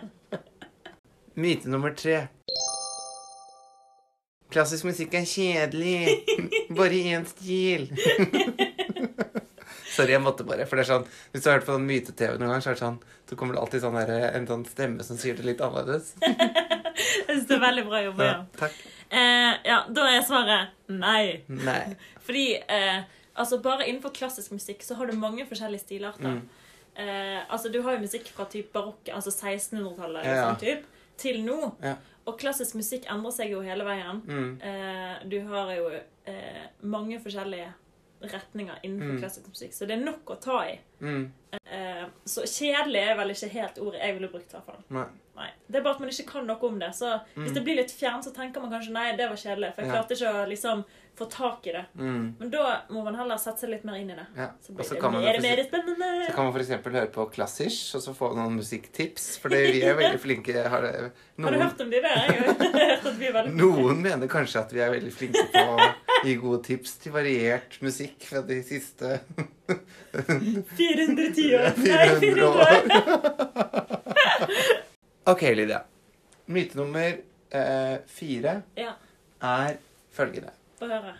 Myte 1.40 1.68
nummer 1.68 1.92
tre. 1.96 2.22
Klassisk 4.50 4.84
musikk 4.88 5.14
er 5.14 5.26
kjedelig. 5.28 6.24
Bare 6.78 6.94
i 6.96 7.04
én 7.14 7.26
stil. 7.28 7.88
Sorry, 9.90 10.12
jeg 10.14 10.22
måtte 10.22 10.44
bare. 10.46 10.64
For 10.70 10.78
det 10.78 10.84
er 10.84 10.88
sånn, 10.88 11.06
Hvis 11.32 11.42
du 11.42 11.48
har 11.50 11.56
hørt 11.58 11.66
på 11.66 11.74
myte-TV 11.82 12.36
noen 12.38 12.52
gang, 12.54 12.62
så 12.62 12.70
er 12.70 12.76
det 12.78 12.82
sånn, 12.84 12.98
så 13.28 13.36
kommer 13.38 13.56
det 13.56 13.62
alltid 13.64 13.82
sånn 13.82 13.96
der, 13.98 14.12
en 14.38 14.46
sånn 14.48 14.62
stemme 14.70 15.04
som 15.06 15.18
sier 15.20 15.34
det 15.36 15.44
litt 15.48 15.62
annerledes. 15.66 16.12
Jeg 16.20 17.26
synes 17.26 17.48
det 17.50 17.56
er 17.56 17.62
veldig 17.64 17.84
bra 17.88 18.00
jobba. 18.04 18.28
Ja, 18.28 18.36
Ja. 18.36 18.44
takk. 18.60 18.76
Eh, 19.10 19.52
ja, 19.66 19.78
da 19.90 20.04
er 20.14 20.22
svaret 20.22 20.92
nei. 20.94 21.40
Nei. 21.50 21.80
Fordi 22.22 22.44
eh, 22.62 23.00
altså 23.34 23.58
bare 23.64 23.88
innenfor 23.90 24.14
klassisk 24.14 24.54
musikk 24.54 24.84
så 24.86 24.94
har 25.00 25.10
du 25.10 25.18
mange 25.18 25.46
forskjellige 25.50 25.82
stilarter. 25.82 26.38
Mm. 26.38 26.70
Eh, 27.00 27.40
altså 27.50 27.72
Du 27.74 27.80
har 27.82 27.96
jo 27.98 28.04
musikk 28.06 28.30
fra 28.36 28.46
typ 28.52 28.70
barokk, 28.76 29.10
altså 29.16 29.34
1600-tallet, 29.34 30.22
Ja, 30.24 30.36
ja. 30.38 30.46
sånn 30.46 30.62
typ, 30.62 30.86
til 31.20 31.42
nå. 31.46 31.58
Ja. 31.82 31.96
Og 32.30 32.38
klassisk 32.38 32.76
musikk 32.78 33.08
endrer 33.10 33.34
seg 33.34 33.50
jo 33.50 33.60
hele 33.66 33.84
veien. 33.86 34.20
Mm. 34.28 34.50
Eh, 34.62 35.28
du 35.32 35.38
har 35.50 35.72
jo 35.74 35.88
eh, 36.30 36.66
mange 36.86 37.18
forskjellige 37.24 37.72
retninger 38.30 38.82
innenfor 38.84 39.14
Mm. 39.16 39.20
klassisk 39.22 39.46
musikk, 39.48 39.72
så 39.72 39.86
det 39.88 39.96
er 39.96 40.04
nok 40.04 40.28
å 40.30 40.36
ta 40.44 40.58
i. 40.68 40.74
Mm. 41.00 41.22
Eh, 41.56 41.79
så 42.26 42.42
kjedelig 42.46 43.02
er 43.08 43.16
vel 43.16 43.30
ikke 43.34 43.48
helt 43.50 43.78
ordet 43.78 44.00
jeg 44.02 44.14
ville 44.18 44.28
brukt. 44.32 44.50
hvert 44.52 44.64
fall. 44.66 44.82
Nei. 44.90 45.06
Nei. 45.36 45.50
Det 45.70 45.78
er 45.78 45.82
bare 45.84 45.94
at 45.94 46.00
man 46.00 46.10
ikke 46.10 46.26
kan 46.28 46.46
noe 46.46 46.62
om 46.68 46.78
det. 46.78 46.90
Så 46.94 47.20
hvis 47.34 47.50
Mm. 47.50 47.54
det 47.54 47.64
blir 47.64 47.76
litt 47.76 47.90
fjernt, 47.90 48.24
så 48.24 48.32
tenker 48.34 48.60
man 48.60 48.70
kanskje 48.70 48.92
nei, 48.92 49.16
det 49.16 49.28
var 49.28 49.36
kjedelig. 49.36 49.74
For 49.74 49.82
jeg 49.82 49.90
Ja. 49.90 49.94
klarte 50.02 50.10
ikke 50.12 50.34
å 50.34 50.48
liksom 50.48 50.84
få 51.16 51.28
tak 51.30 51.66
i 51.66 51.72
det. 51.72 51.84
Mm. 51.98 52.34
Men 52.38 52.50
da 52.50 52.82
må 52.90 53.04
man 53.04 53.14
heller 53.14 53.36
sette 53.36 53.60
seg 53.60 53.70
litt 53.70 53.84
mer 53.84 53.94
inn 53.94 54.10
i 54.10 54.14
det. 54.14 54.26
Ja. 54.36 54.50
Så 54.60 54.72
blir 54.74 54.88
det 54.88 55.00
kan 55.00 55.12
man 55.12 55.22
mer, 55.22 55.40
mer 55.40 55.56
spennende. 55.64 56.26
Så 56.28 56.34
kan 56.34 56.44
man 56.44 56.52
f.eks. 56.54 56.68
høre 56.84 57.06
på 57.12 57.30
klassisk, 57.32 57.94
og 57.94 58.02
så 58.02 58.14
få 58.14 58.34
noen 58.36 58.56
musikktips. 58.56 59.38
For 59.38 59.48
vi 59.48 59.82
er 59.82 59.94
veldig 59.96 60.20
flinke. 60.26 60.68
Har, 60.68 60.80
det- 60.82 61.12
Har 61.42 61.50
du 61.50 61.58
hørt 61.58 61.80
om 61.80 61.90
de 61.90 62.00
der? 62.00 62.08
Jeg 62.28 62.40
har 62.40 62.54
hørt 62.96 63.06
at 63.06 63.16
vi 63.18 63.26
er 63.26 63.32
veldig 63.32 63.54
noen 63.56 64.02
mener 64.02 64.28
kanskje 64.28 64.60
at 64.60 64.72
vi 64.72 64.80
er 64.80 64.90
veldig 64.90 65.12
flinke 65.12 65.46
på 65.52 65.94
gi 66.24 66.34
gode 66.40 66.62
tips 66.66 66.96
til 67.02 67.12
variert 67.14 67.76
musikk 67.84 68.24
fra 68.28 68.40
de 68.46 68.58
siste 68.66 69.20
410 70.76 71.54
år. 71.58 71.68
Nei, 71.80 72.06
400 72.20 72.20
400 72.20 72.46
år. 72.50 72.80
OK, 75.32 75.42
Lydia. 75.54 75.82
Myte 76.50 76.78
nummer 76.80 77.06
eh, 77.54 77.96
fire 78.10 78.56
Ja, 78.78 78.92
er 79.46 79.76
følgende. 80.14 80.50
få 80.80 80.88
høre. 80.90 81.14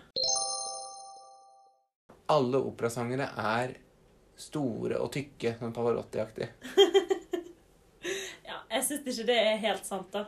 Alle 2.31 2.59
operasangere 2.63 3.27
er 3.43 3.73
store 4.41 4.99
og 5.03 5.11
tykke, 5.15 5.57
sånn 5.61 5.73
Pavarotti-aktig. 5.77 6.47
Ja, 8.47 8.61
jeg 8.71 8.85
syns 8.87 9.09
ikke 9.11 9.27
det 9.29 9.39
er 9.41 9.59
helt 9.65 9.87
sant, 9.87 10.09
da. 10.15 10.23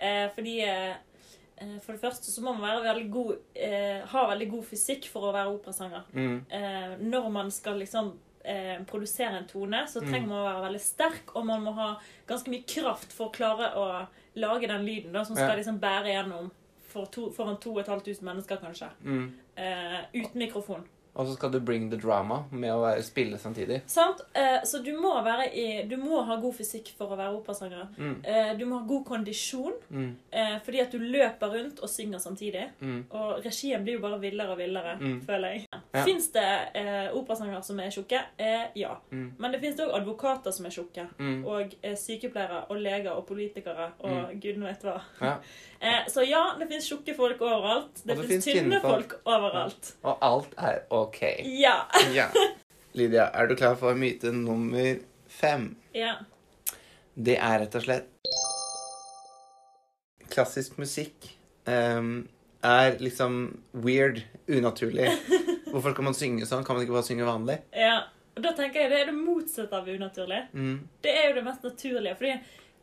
Eh, 0.00 0.26
fordi 0.36 0.58
eh, 0.64 0.92
For 1.84 1.92
det 1.92 2.00
første 2.00 2.30
så 2.32 2.40
må 2.40 2.54
man 2.56 2.62
være 2.70 2.82
veldig 2.94 3.10
god, 3.12 3.36
eh, 3.54 4.00
ha 4.08 4.26
veldig 4.30 4.50
god 4.50 4.64
fysikk 4.64 5.08
for 5.12 5.28
å 5.28 5.32
være 5.34 5.50
operasanger. 5.58 6.02
Mm. 6.14 6.38
Eh, 6.50 6.94
når 7.04 7.30
man 7.30 7.50
skal 7.50 7.78
liksom 7.78 8.14
eh, 8.44 8.78
produsere 8.88 9.36
en 9.36 9.46
tone, 9.46 9.82
så 9.86 10.00
Mm. 10.00 10.08
trenger 10.10 10.28
man 10.28 10.38
å 10.40 10.46
være 10.48 10.62
veldig 10.70 10.80
sterk, 10.80 11.34
og 11.36 11.44
man 11.46 11.60
må 11.62 11.74
ha 11.74 11.88
ganske 12.26 12.48
mye 12.48 12.64
kraft 12.66 13.12
for 13.12 13.28
å 13.28 13.32
klare 13.34 13.74
å 13.76 14.06
lage 14.36 14.66
den 14.66 14.86
lyden 14.86 15.12
da, 15.12 15.22
som 15.24 15.36
skal 15.36 15.50
Ja. 15.50 15.56
liksom 15.56 15.78
bære 15.78 16.06
gjennom 16.14 16.50
for 16.88 17.04
to, 17.06 17.30
foran 17.30 17.58
2500 17.60 18.22
mennesker, 18.22 18.56
kanskje. 18.56 18.88
Mm. 19.04 19.32
Eh, 19.56 20.00
uten 20.14 20.38
mikrofon. 20.40 20.84
Og 21.14 21.26
så 21.26 21.34
skal 21.36 21.50
du 21.50 21.58
bring 21.60 21.88
the 21.90 21.96
drama 21.98 22.44
med 22.50 22.70
å 22.72 22.80
være, 22.84 23.02
spille 23.02 23.38
samtidig. 23.38 23.80
Sant? 23.90 24.20
Eh, 24.34 24.60
så 24.64 24.78
du 24.84 24.92
må, 25.00 25.10
i, 25.52 25.82
du 25.90 25.96
må 25.98 26.22
ha 26.24 26.36
god 26.40 26.54
fysikk 26.54 26.92
for 26.98 27.10
å 27.12 27.18
være 27.18 27.34
operasanger. 27.40 27.88
Mm. 27.98 28.14
Eh, 28.24 28.52
du 28.58 28.64
må 28.66 28.78
ha 28.80 28.86
god 28.86 29.04
kondisjon, 29.08 29.72
Mm. 29.90 30.16
eh, 30.30 30.58
fordi 30.64 30.80
at 30.80 30.90
du 30.92 30.98
løper 30.98 31.50
rundt 31.50 31.80
og 31.82 31.88
synger 31.90 32.18
samtidig. 32.22 32.68
Mm. 32.80 33.04
Og 33.10 33.44
regien 33.44 33.82
blir 33.84 33.94
jo 33.98 34.00
bare 34.04 34.20
villere 34.20 34.50
og 34.54 34.58
villere, 34.58 34.96
Mm. 35.00 35.20
føler 35.26 35.48
jeg. 35.52 35.66
Ja. 35.94 36.04
Fins 36.04 36.28
det 36.32 36.46
eh, 36.74 37.10
operasangere 37.12 37.62
som 37.64 37.80
er 37.80 37.90
tjukke? 37.90 38.22
Eh, 38.38 38.66
ja. 38.76 38.94
Mm. 39.10 39.32
Men 39.38 39.52
det 39.52 39.60
fins 39.60 39.80
òg 39.80 39.94
advokater 40.00 40.52
som 40.52 40.66
er 40.66 40.70
tjukke. 40.70 41.08
Mm. 41.18 41.44
Og 41.46 41.74
eh, 41.82 41.96
sykepleiere 41.96 42.64
og 42.70 42.76
leger 42.76 43.10
og 43.12 43.26
politikere 43.26 43.90
og 44.00 44.40
gudene 44.40 44.66
vet 44.70 44.82
hva. 44.82 45.00
Ja. 45.20 45.36
Eh, 45.80 46.04
så 46.12 46.20
ja, 46.28 46.42
det 46.58 46.66
fins 46.68 46.84
tjukke 46.90 47.14
folk 47.16 47.40
overalt. 47.40 48.02
Det 48.04 48.12
fins 48.28 48.44
tynne 48.44 48.82
folk 48.84 49.14
overalt. 49.24 49.94
Og 50.04 50.18
alt 50.26 50.52
er 50.60 50.82
ok. 50.92 51.09
Ja. 51.60 51.86
Ja. 52.14 52.28
Lydia, 52.92 53.28
er 53.34 53.46
du 53.46 53.54
klar 53.56 53.76
for 53.78 53.94
myte 53.94 54.32
nummer 54.34 54.98
fem? 55.28 55.76
ja. 55.94 56.16
Det 57.20 57.34
er 57.42 57.58
rett 57.60 57.74
og 57.74 57.82
slett 57.82 58.06
Klassisk 60.30 60.76
musikk 60.78 61.26
um, 61.66 62.28
er 62.62 62.94
liksom 63.02 63.56
weird, 63.72 64.20
unaturlig. 64.48 65.08
Hvorfor 65.72 65.92
skal 65.94 66.06
man 66.06 66.14
synge 66.16 66.46
sånn? 66.46 66.62
Kan 66.66 66.76
man 66.78 66.84
ikke 66.86 66.94
bare 66.94 67.06
synge 67.08 67.26
vanlig? 67.26 67.56
Ja. 67.74 67.96
Og 68.36 68.44
da 68.44 68.52
tenker 68.56 68.84
jeg 68.84 68.92
det 68.92 68.98
er 69.02 69.08
det 69.10 69.16
motsatte 69.18 69.74
av 69.80 69.88
unaturlig. 69.90 70.38
Mm. 70.54 70.76
Det 71.02 71.12
er 71.18 71.28
jo 71.30 71.36
det 71.40 71.44
mest 71.48 71.64
naturlige. 71.66 72.14
Fordi 72.20 72.36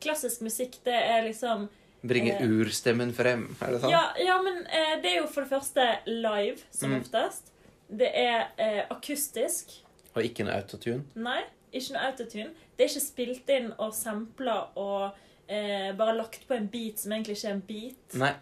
klassisk 0.04 0.44
musikk, 0.46 0.76
det 0.86 0.98
er 0.98 1.24
liksom 1.30 1.68
Bringe 2.08 2.36
Eh. 2.38 2.44
urstemmen 2.46 3.10
frem, 3.16 3.48
er 3.64 3.72
det 3.74 3.80
sånn? 3.82 3.90
Ja, 3.96 4.04
ja 4.22 4.36
men 4.46 4.60
eh, 4.68 4.92
det 5.02 5.16
er 5.16 5.22
jo 5.24 5.30
for 5.32 5.42
det 5.48 5.50
første 5.56 5.86
live, 6.06 6.60
som 6.70 6.92
Mm. 6.94 7.00
oftest. 7.02 7.50
Det 7.89 8.10
er 8.20 8.48
eh, 8.58 8.82
akustisk. 8.91 9.72
Og 10.15 10.24
ikke 10.25 10.44
noe 10.44 10.56
autotune? 10.60 11.03
Nei, 11.15 11.41
ikke 11.72 11.94
noe 11.96 12.08
autotune. 12.12 12.50
Det 12.77 12.86
er 12.86 12.89
ikke 12.91 13.03
spilt 13.06 13.50
inn 13.53 13.70
og 13.77 13.94
sampla 13.96 14.58
og 14.75 15.12
eh, 15.48 15.91
bare 15.98 16.15
lagt 16.17 16.48
på 16.50 16.53
en 16.58 16.67
beat 16.74 17.00
som 17.00 17.12
egentlig 17.15 17.38
ikke 17.38 17.48
er 17.48 17.56
en 17.56 17.62
beat. 17.67 18.17
Nei. 18.20 18.34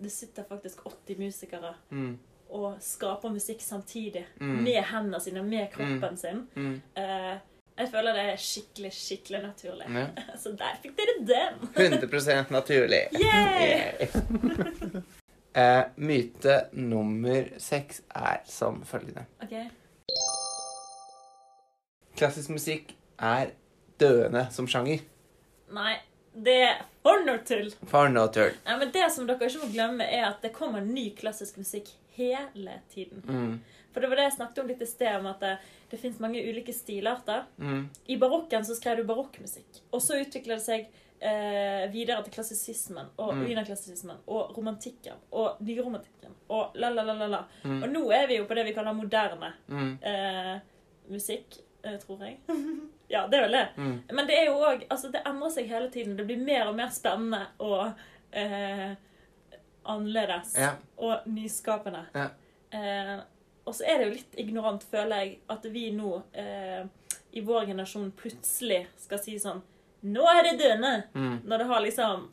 Det 0.00 0.12
sitter 0.12 0.44
faktisk 0.48 0.84
80 0.88 1.18
musikere 1.20 1.74
Mm. 1.90 2.18
og 2.50 2.76
skaper 2.82 3.28
musikk 3.34 3.60
samtidig. 3.62 4.24
Mm. 4.40 4.62
Med 4.64 4.82
hendene 4.90 5.20
sine, 5.20 5.42
med 5.42 5.68
kroppen 5.72 6.16
sin. 6.16 6.46
Mm. 6.54 6.80
Eh, 6.96 7.34
jeg 7.78 7.88
føler 7.90 8.12
det 8.14 8.24
er 8.32 8.36
skikkelig, 8.38 8.92
skikkelig 8.94 9.42
naturlig. 9.42 9.86
Ja. 9.90 10.06
Så 10.42 10.52
der 10.58 10.76
fikk 10.82 10.96
dere 10.98 11.16
den! 11.26 11.68
100% 11.74 12.50
naturlig. 12.54 13.02
Yay! 13.18 14.08
Eh, 15.54 15.82
myte 15.96 16.66
nummer 16.72 17.48
seks 17.62 18.02
er 18.08 18.40
som 18.44 18.80
følgende. 18.84 19.22
Ok. 19.42 19.52
Klassisk 22.18 22.50
musikk 22.50 22.90
er 23.22 23.52
døende 24.02 24.48
som 24.50 24.66
sjanger. 24.66 25.04
Nei, 25.74 25.92
det 26.34 26.56
er 26.64 26.82
for 27.06 27.22
noe 27.22 27.38
tull. 27.46 27.70
For 27.86 28.10
no 28.10 28.26
tull. 28.34 28.56
Ja, 28.66 28.74
men 28.80 28.90
det 28.94 29.06
som 29.14 29.28
dere 29.28 29.46
ikke 29.46 29.62
må 29.62 29.70
glemme, 29.70 30.06
er 30.06 30.26
at 30.32 30.42
det 30.42 30.50
kommer 30.56 30.82
ny 30.82 31.12
klassisk 31.14 31.60
musikk 31.62 31.92
hele 32.18 32.80
tiden. 32.90 33.22
Mm. 33.22 33.54
For 33.94 34.02
det 34.02 34.10
var 34.10 34.18
det 34.18 34.26
jeg 34.26 34.36
snakket 34.40 34.58
om 34.58 34.70
litt 34.72 34.82
i 34.82 34.90
sted, 34.90 35.20
om 35.20 35.30
at 35.30 35.42
det, 35.42 35.54
det 35.92 36.02
fins 36.02 36.18
mange 36.22 36.42
ulike 36.42 36.74
stilarter. 36.74 37.46
Mm. 37.62 37.86
I 38.10 38.18
barokken 38.18 38.66
så 38.66 38.74
skrev 38.74 38.98
du 38.98 39.06
barokkmusikk. 39.06 39.84
Og 39.94 40.02
så 40.02 40.18
utvikla 40.18 40.58
det 40.58 40.66
seg 40.66 41.02
eh, 41.24 41.86
videre 41.92 42.22
til 42.26 42.32
klassisismen 42.34 43.06
og 43.18 43.30
Mm. 43.34 43.44
wienerklassisismen 43.46 44.18
og 44.28 44.50
romantikken 44.56 45.16
og 45.32 45.56
nyromantikken 45.64 46.34
og 46.52 46.74
la, 46.76 46.90
la, 46.92 47.02
la, 47.02 47.14
la, 47.16 47.26
la. 47.32 47.42
Mm. 47.64 47.78
Og 47.82 47.88
nå 47.94 48.02
er 48.12 48.26
vi 48.28 48.36
jo 48.36 48.44
på 48.50 48.54
det 48.58 48.64
vi 48.66 48.74
kaller 48.76 48.92
moderne 48.92 49.52
Mm. 49.68 49.98
eh, 50.02 50.58
musikk, 51.08 51.56
eh, 51.84 51.96
tror 51.98 52.20
jeg. 52.26 52.38
ja, 53.14 53.26
det 53.26 53.38
er 53.38 53.42
vel 53.48 53.52
det. 53.56 53.68
Mm. 53.76 54.02
Men 54.12 54.26
det 54.26 54.36
er 54.38 54.46
jo 54.50 54.58
òg 54.60 54.84
Altså, 54.90 55.10
det 55.12 55.22
endrer 55.26 55.50
seg 55.50 55.66
hele 55.68 55.90
tiden. 55.90 56.16
Det 56.16 56.26
blir 56.26 56.44
mer 56.44 56.68
og 56.68 56.76
mer 56.76 56.88
spennende 56.92 57.46
og 57.58 57.92
eh, 58.32 58.94
annerledes. 59.84 60.54
Ja. 60.58 60.74
Og 60.96 61.26
nyskapende. 61.26 62.04
Ja. 62.14 62.28
Eh, 62.70 63.20
og 63.64 63.74
så 63.74 63.84
er 63.88 63.98
det 63.98 64.06
jo 64.08 64.14
litt 64.18 64.34
ignorant, 64.36 64.82
føler 64.84 65.22
jeg, 65.22 65.38
at 65.48 65.64
vi 65.72 65.86
nå 65.96 66.22
eh, 66.36 66.84
i 67.32 67.40
vår 67.40 67.66
generasjon 67.70 68.10
plutselig 68.12 68.82
skal 69.00 69.18
si 69.22 69.38
sånn 69.40 69.62
Nå 70.04 70.24
er 70.28 70.42
det 70.48 70.58
døende! 70.60 70.92
Mm. 71.14 71.38
Når 71.48 71.62
det 71.62 71.66
har 71.70 71.80
liksom 71.84 72.26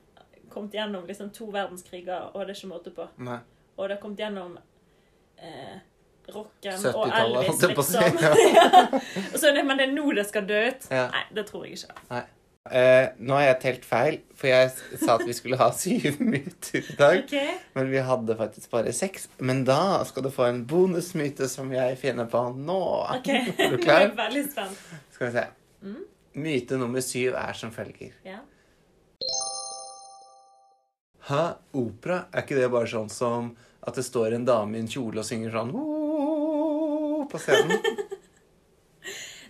kommet 0.51 0.75
gjennom 0.75 1.05
liksom 1.07 1.29
to 1.31 1.47
verdenskriger, 1.53 2.31
og 2.33 2.43
det 2.43 2.53
er 2.55 2.59
ikke 2.59 2.73
måte 2.73 2.91
på. 2.95 3.07
Nei. 3.23 3.39
Og 3.77 3.87
det 3.87 3.95
har 3.95 4.01
kommet 4.01 4.19
gjennom 4.19 4.57
eh, 5.39 5.79
rocken 6.35 6.85
og 6.91 7.15
Elvis, 7.15 7.63
liksom. 7.71 8.19
ja. 8.57 8.83
Og 9.31 9.39
så, 9.39 9.53
men 9.55 9.79
det 9.79 9.87
er 9.87 9.95
nå 9.95 10.11
det 10.17 10.27
skal 10.27 10.45
dø 10.49 10.59
ut. 10.67 10.91
Ja. 10.91 11.07
Nei, 11.15 11.23
det 11.37 11.47
tror 11.47 11.65
jeg 11.65 11.79
ikke. 11.79 12.21
Eh, 12.69 13.07
nå 13.17 13.33
har 13.39 13.47
jeg 13.47 13.59
telt 13.63 13.85
feil, 13.89 14.19
for 14.37 14.51
jeg 14.51 14.99
sa 15.01 15.15
at 15.15 15.23
vi 15.25 15.33
skulle 15.33 15.57
ha 15.57 15.71
syv 15.79 16.19
myter 16.21 16.83
i 16.83 16.97
dag. 16.99 17.23
Okay. 17.23 17.55
Men 17.77 17.89
vi 17.93 18.03
hadde 18.05 18.37
faktisk 18.37 18.75
bare 18.75 18.93
seks. 18.93 19.29
Men 19.39 19.63
da 19.65 20.03
skal 20.07 20.27
du 20.27 20.29
få 20.33 20.45
en 20.51 20.61
bonusmyte 20.69 21.49
som 21.49 21.71
jeg 21.73 21.97
finner 22.03 22.29
på 22.29 22.43
nå. 22.59 22.81
Ok, 23.17 23.31
Er 23.33 23.49
du 23.49 23.63
Nå 23.63 23.79
er 23.79 23.85
klar? 23.87 24.05
jeg 24.05 24.17
veldig 24.19 24.45
spent. 24.51 24.87
Skal 25.15 25.31
vi 25.31 25.33
se. 25.39 25.47
Mm. 25.81 26.01
Myte 26.33 26.77
nummer 26.79 27.01
syv 27.03 27.33
er 27.35 27.53
som 27.57 27.71
følger. 27.75 28.13
Ja. 28.25 28.39
Hæ? 31.27 31.41
Opera? 31.77 32.25
Er 32.33 32.43
ikke 32.45 32.57
det 32.59 32.69
bare 32.73 32.89
sånn 32.89 33.09
som 33.11 33.51
at 33.81 33.97
det 33.97 34.03
står 34.05 34.35
en 34.37 34.45
dame 34.47 34.77
i 34.77 34.81
en 34.83 34.89
kjole 34.91 35.21
og 35.21 35.27
synger 35.27 35.53
sånn 35.55 35.73
på 37.31 37.39
scenen? 37.41 37.77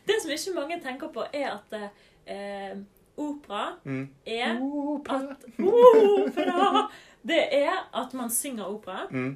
Det 0.07 0.17
som 0.23 0.31
ikke 0.33 0.55
mange 0.57 0.79
tenker 0.83 1.11
på, 1.13 1.23
er 1.33 1.47
at 1.53 1.75
eh, 2.25 2.73
opera 3.21 3.75
Mm. 3.85 4.07
er 4.25 4.57
Opera. 4.61 5.19
at 5.31 5.45
Opera! 5.61 6.87
Det 7.23 7.39
er 7.53 7.75
at 7.93 8.13
man 8.17 8.29
synger 8.33 8.65
opera. 8.73 9.03
Mm. 9.11 9.35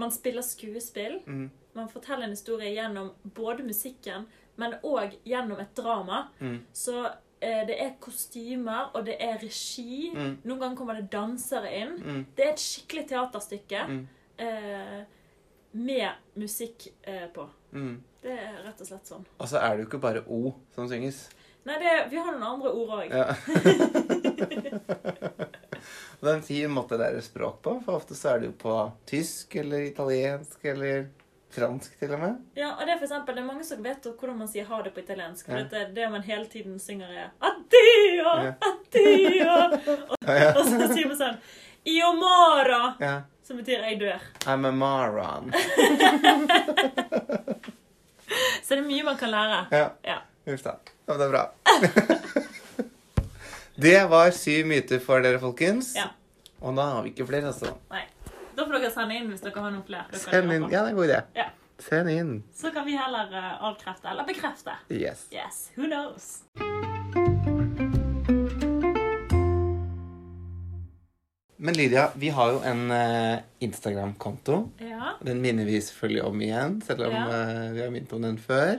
Man 0.00 0.10
spiller 0.10 0.42
skuespill. 0.42 1.20
Mm. 1.26 1.50
Man 1.76 1.88
forteller 1.92 2.24
en 2.24 2.30
historie 2.34 2.70
gjennom 2.74 3.10
både 3.36 3.62
musikken, 3.66 4.24
men 4.56 4.74
òg 4.86 5.16
gjennom 5.26 5.60
et 5.60 5.74
drama. 5.76 6.28
Mm. 6.40 6.60
Så 6.72 6.96
eh, 7.40 7.62
det 7.68 7.76
er 7.82 7.94
kostymer, 8.00 8.90
og 8.94 9.04
det 9.08 9.16
er 9.20 9.38
regi. 9.42 10.10
Mm. 10.14 10.36
Noen 10.44 10.60
ganger 10.60 10.76
kommer 10.78 10.94
det 11.00 11.08
dansere 11.12 11.72
inn. 11.80 11.96
Mm. 12.00 12.22
Det 12.36 12.46
er 12.46 12.52
et 12.54 12.62
skikkelig 12.64 13.06
teaterstykke 13.10 13.84
Mm. 13.88 14.02
eh, 14.38 15.00
med 15.74 16.10
musikk 16.38 16.88
eh, 17.02 17.26
på. 17.34 17.48
Mm. 17.74 17.96
Det 18.22 18.30
er 18.32 18.60
rett 18.64 18.80
og 18.80 18.86
slett 18.86 19.06
sånn. 19.10 19.24
Og 19.38 19.48
så 19.50 19.58
er 19.58 19.74
det 19.74 19.82
jo 19.84 19.88
ikke 19.90 20.00
bare 20.04 20.22
O 20.30 20.54
som 20.74 20.86
synges. 20.88 21.26
Nei, 21.64 21.78
det, 21.80 21.92
vi 22.12 22.16
har 22.20 22.32
noen 22.36 22.44
andre 22.44 22.70
ord 22.76 22.90
òg. 22.98 23.08
Ja. 23.10 23.24
det 26.20 26.28
er 26.30 26.34
en 26.36 26.44
fin 26.44 26.70
måte 26.72 26.96
å 26.96 27.00
lære 27.00 27.22
språk 27.24 27.60
på, 27.64 27.74
for 27.84 27.98
ofte 27.98 28.16
så 28.16 28.34
er 28.34 28.42
det 28.42 28.50
jo 28.50 28.56
på 28.64 28.74
tysk 29.08 29.56
eller 29.60 29.86
italiensk 29.90 30.64
eller 30.74 31.06
fransk 31.54 31.98
til 32.00 32.12
og 32.16 32.20
med. 32.20 32.34
Ja, 32.58 32.72
og 32.74 32.80
det 32.86 32.94
er 32.94 32.98
for 33.00 33.06
eksempel, 33.08 33.34
det 33.36 33.42
er 33.42 33.46
mange 33.48 33.64
som 33.66 33.82
vet 33.84 34.06
hvordan 34.10 34.38
man 34.42 34.48
sier 34.50 34.64
ha 34.68 34.80
det 34.82 34.92
på 34.96 35.00
italiensk. 35.04 35.46
For 35.46 35.56
Ja. 35.58 35.64
det, 35.70 35.82
det 35.96 36.08
man 36.10 36.22
hele 36.26 36.46
tiden 36.50 36.78
synger 36.82 37.08
er 37.12 37.28
addio, 37.40 38.32
Ja. 38.44 38.54
addio. 38.70 39.54
Og, 40.10 40.16
Ja, 40.28 40.50
og 40.56 40.64
så 40.66 40.88
sier 40.94 41.06
man 41.10 41.18
sånn 41.20 41.38
io 41.84 42.12
moro, 42.16 42.82
ja. 43.00 43.14
som 43.44 43.58
betyr 43.60 43.82
jeg 43.84 43.98
dør. 44.00 44.20
I'm 44.48 44.66
a 44.66 44.72
maron. 44.72 45.52
Så 48.64 48.74
det 48.74 48.80
er 48.80 48.86
mye 48.88 49.04
man 49.04 49.16
kan 49.20 49.30
lære. 49.30 49.58
Ja. 49.70 49.88
Ja. 50.04 50.18
Uff 50.48 50.62
da. 50.64 50.72
Ja, 51.06 51.16
det 51.20 51.26
er 51.26 51.30
bra. 51.34 51.42
det 53.84 53.98
var 54.10 54.30
syv 54.32 54.66
myter 54.70 55.00
for 55.04 55.20
dere, 55.24 55.38
folkens. 55.42 55.92
Ja. 55.98 56.08
Og 56.64 56.74
da 56.78 56.86
har 56.94 57.02
vi 57.04 57.12
ikke 57.12 57.26
flere, 57.28 57.50
altså. 57.52 57.74
Nei. 57.92 58.04
Da 58.56 58.64
får 58.66 58.78
dere 58.78 58.90
sende 58.94 59.16
inn 59.18 59.30
hvis 59.32 59.42
dere 59.44 59.62
har 59.64 59.72
noen 59.74 59.84
flere. 59.86 60.06
Send 60.18 60.52
inn. 60.54 60.66
Ja, 60.70 60.84
det 60.84 60.90
er 60.90 60.94
en 60.94 60.98
god 61.00 61.08
idé. 61.10 61.20
Ja. 61.38 61.48
Send 61.82 62.10
inn. 62.12 62.34
Så 62.54 62.70
kan 62.74 62.86
vi 62.86 62.94
heller 62.96 63.32
uh, 63.34 63.64
avkrefte 63.70 64.08
eller 64.12 64.26
bekrefte. 64.28 64.76
Yes. 64.94 65.26
Yes, 65.34 65.70
who 65.76 65.88
knows? 65.90 66.42
Men 71.56 71.74
Lydia, 71.78 72.10
vi 72.20 72.28
har 72.34 72.50
jo 72.52 72.60
en 72.66 72.90
uh, 72.92 73.38
Instagram-konto. 73.64 74.56
Ja. 74.84 75.14
Den 75.24 75.40
minner 75.40 75.64
vi 75.64 75.78
selvfølgelig 75.80 76.22
om 76.28 76.42
igjen, 76.44 76.78
selv 76.84 77.06
om 77.08 77.14
Ja. 77.14 77.24
uh, 77.24 77.72
vi 77.74 77.80
har 77.82 77.90
minnet 77.94 78.12
om 78.12 78.22
den 78.22 78.38
før. 78.38 78.76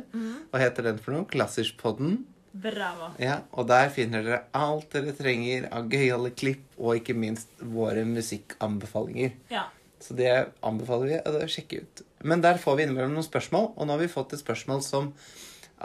Hva 0.51 0.61
heter 0.61 0.83
den 0.91 0.99
for 1.01 1.15
noe? 1.15 1.25
Klassiskpodden. 1.31 2.19
Bravo. 2.55 3.09
Ja, 3.19 3.41
og 3.51 3.67
der 3.67 3.89
finner 3.91 4.23
dere 4.23 4.43
alt 4.55 4.93
dere 4.95 5.11
trenger 5.17 5.65
av 5.75 5.89
gøyale 5.91 6.31
klipp, 6.31 6.63
og 6.79 7.01
ikke 7.01 7.15
minst 7.17 7.51
våre 7.59 8.05
musikkanbefalinger. 8.07 9.33
Ja. 9.51 9.65
Så 9.99 10.15
det 10.15 10.31
anbefaler 10.63 11.09
vi 11.11 11.41
å 11.43 11.49
sjekke 11.51 11.81
ut. 11.83 12.05
Men 12.23 12.43
der 12.45 12.61
får 12.61 12.77
vi 12.77 12.85
innimellom 12.85 13.17
noen 13.17 13.27
spørsmål, 13.27 13.73
og 13.75 13.87
nå 13.87 13.95
har 13.95 14.03
vi 14.05 14.11
fått 14.11 14.37
et 14.37 14.43
spørsmål 14.43 14.83
som 14.85 15.11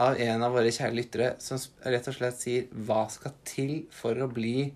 av 0.00 0.20
en 0.22 0.46
av 0.46 0.54
våre 0.54 0.70
kjære 0.70 0.94
lyttere 0.94 1.32
som 1.42 1.58
rett 1.82 2.06
og 2.06 2.14
slett 2.14 2.38
sier 2.38 2.68
Hva 2.70 3.02
skal 3.10 3.34
til 3.48 3.72
for 3.90 4.14
å 4.22 4.30
bli 4.30 4.70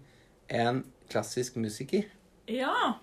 en 0.51 0.83
klassisk 1.13 1.61
musiker? 1.63 2.09
Ja. 2.51 2.97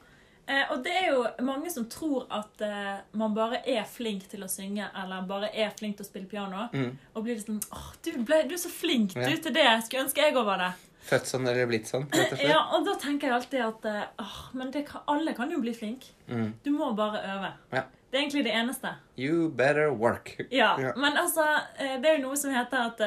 Eh, 0.47 0.71
og 0.73 0.83
det 0.83 0.91
er 0.91 1.11
jo 1.11 1.25
mange 1.45 1.69
som 1.71 1.85
tror 1.89 2.25
at 2.33 2.61
eh, 2.65 2.97
man 3.13 3.33
bare 3.35 3.61
er 3.69 3.83
flink 3.87 4.27
til 4.27 4.41
å 4.43 4.49
synge, 4.49 4.87
eller 5.03 5.21
bare 5.29 5.49
er 5.53 5.69
flink 5.77 5.97
til 5.97 6.05
å 6.05 6.09
spille 6.09 6.27
piano, 6.27 6.67
Mm. 6.73 6.97
og 7.15 7.23
blir 7.23 7.37
sånn 7.39 7.61
åh, 7.71 7.91
du, 8.03 8.11
ble, 8.25 8.41
du 8.49 8.55
er 8.55 8.57
så 8.63 8.69
flink 8.73 9.15
Ja. 9.15 9.29
du 9.29 9.37
til 9.37 9.53
det. 9.53 9.67
Skulle 9.85 10.03
ønske 10.07 10.17
jeg 10.25 10.33
var 10.33 10.57
det. 10.57 10.71
Født 11.07 11.25
sånn 11.25 11.47
eller 11.47 11.65
blitt 11.67 11.87
sånn, 11.87 12.03
rett 12.11 12.31
og 12.33 12.37
slett. 12.37 12.49
Ja, 12.49 12.59
og 12.75 12.85
da 12.85 12.93
tenker 12.95 13.27
jeg 13.27 13.33
alltid 13.37 13.61
at 13.65 13.85
eh, 13.85 14.03
åh, 14.19 14.35
men 14.53 14.71
det 14.71 14.85
kan, 14.89 15.01
alle 15.07 15.33
kan 15.33 15.49
jo 15.51 15.59
bli 15.61 15.73
flink. 15.73 16.09
Mm. 16.27 16.53
Du 16.63 16.71
må 16.71 16.91
bare 16.95 17.21
øve. 17.37 17.53
Ja. 17.71 17.83
Det 18.11 18.17
er 18.19 18.23
egentlig 18.25 18.43
det 18.43 18.53
eneste. 18.53 18.95
You 19.17 19.49
better 19.49 19.91
work. 19.93 20.35
Ja, 20.51 20.75
Ja. 20.79 20.91
Men 20.97 21.13
altså, 21.17 21.45
det 21.79 22.05
er 22.05 22.17
jo 22.17 22.27
noe 22.27 22.35
som 22.37 22.51
heter 22.51 22.89
at 22.91 22.97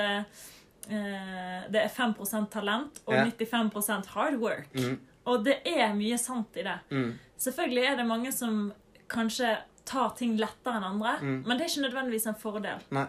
det 1.70 1.80
er 1.82 1.88
5 1.88 2.14
talent 2.50 3.00
og 3.06 3.14
Ja. 3.14 3.24
95% 3.24 4.06
hard 4.06 4.34
work. 4.40 4.68
Mm. 4.74 4.98
Og 5.26 5.44
det 5.44 5.60
er 5.66 5.94
mye 5.94 6.18
sant 6.18 6.56
i 6.56 6.62
det. 6.62 6.78
Mm. 6.90 7.12
Selvfølgelig 7.38 7.84
er 7.90 7.96
det 7.96 8.06
mange 8.06 8.32
som 8.32 8.72
kanskje 9.08 9.56
tar 9.84 10.10
ting 10.16 10.36
lettere 10.40 10.76
enn 10.76 10.84
andre, 10.84 11.18
Mm. 11.20 11.42
men 11.46 11.58
det 11.58 11.64
er 11.64 11.68
ikke 11.72 11.88
nødvendigvis 11.88 12.26
en 12.26 12.34
fordel. 12.40 12.78
Nei. 12.90 13.06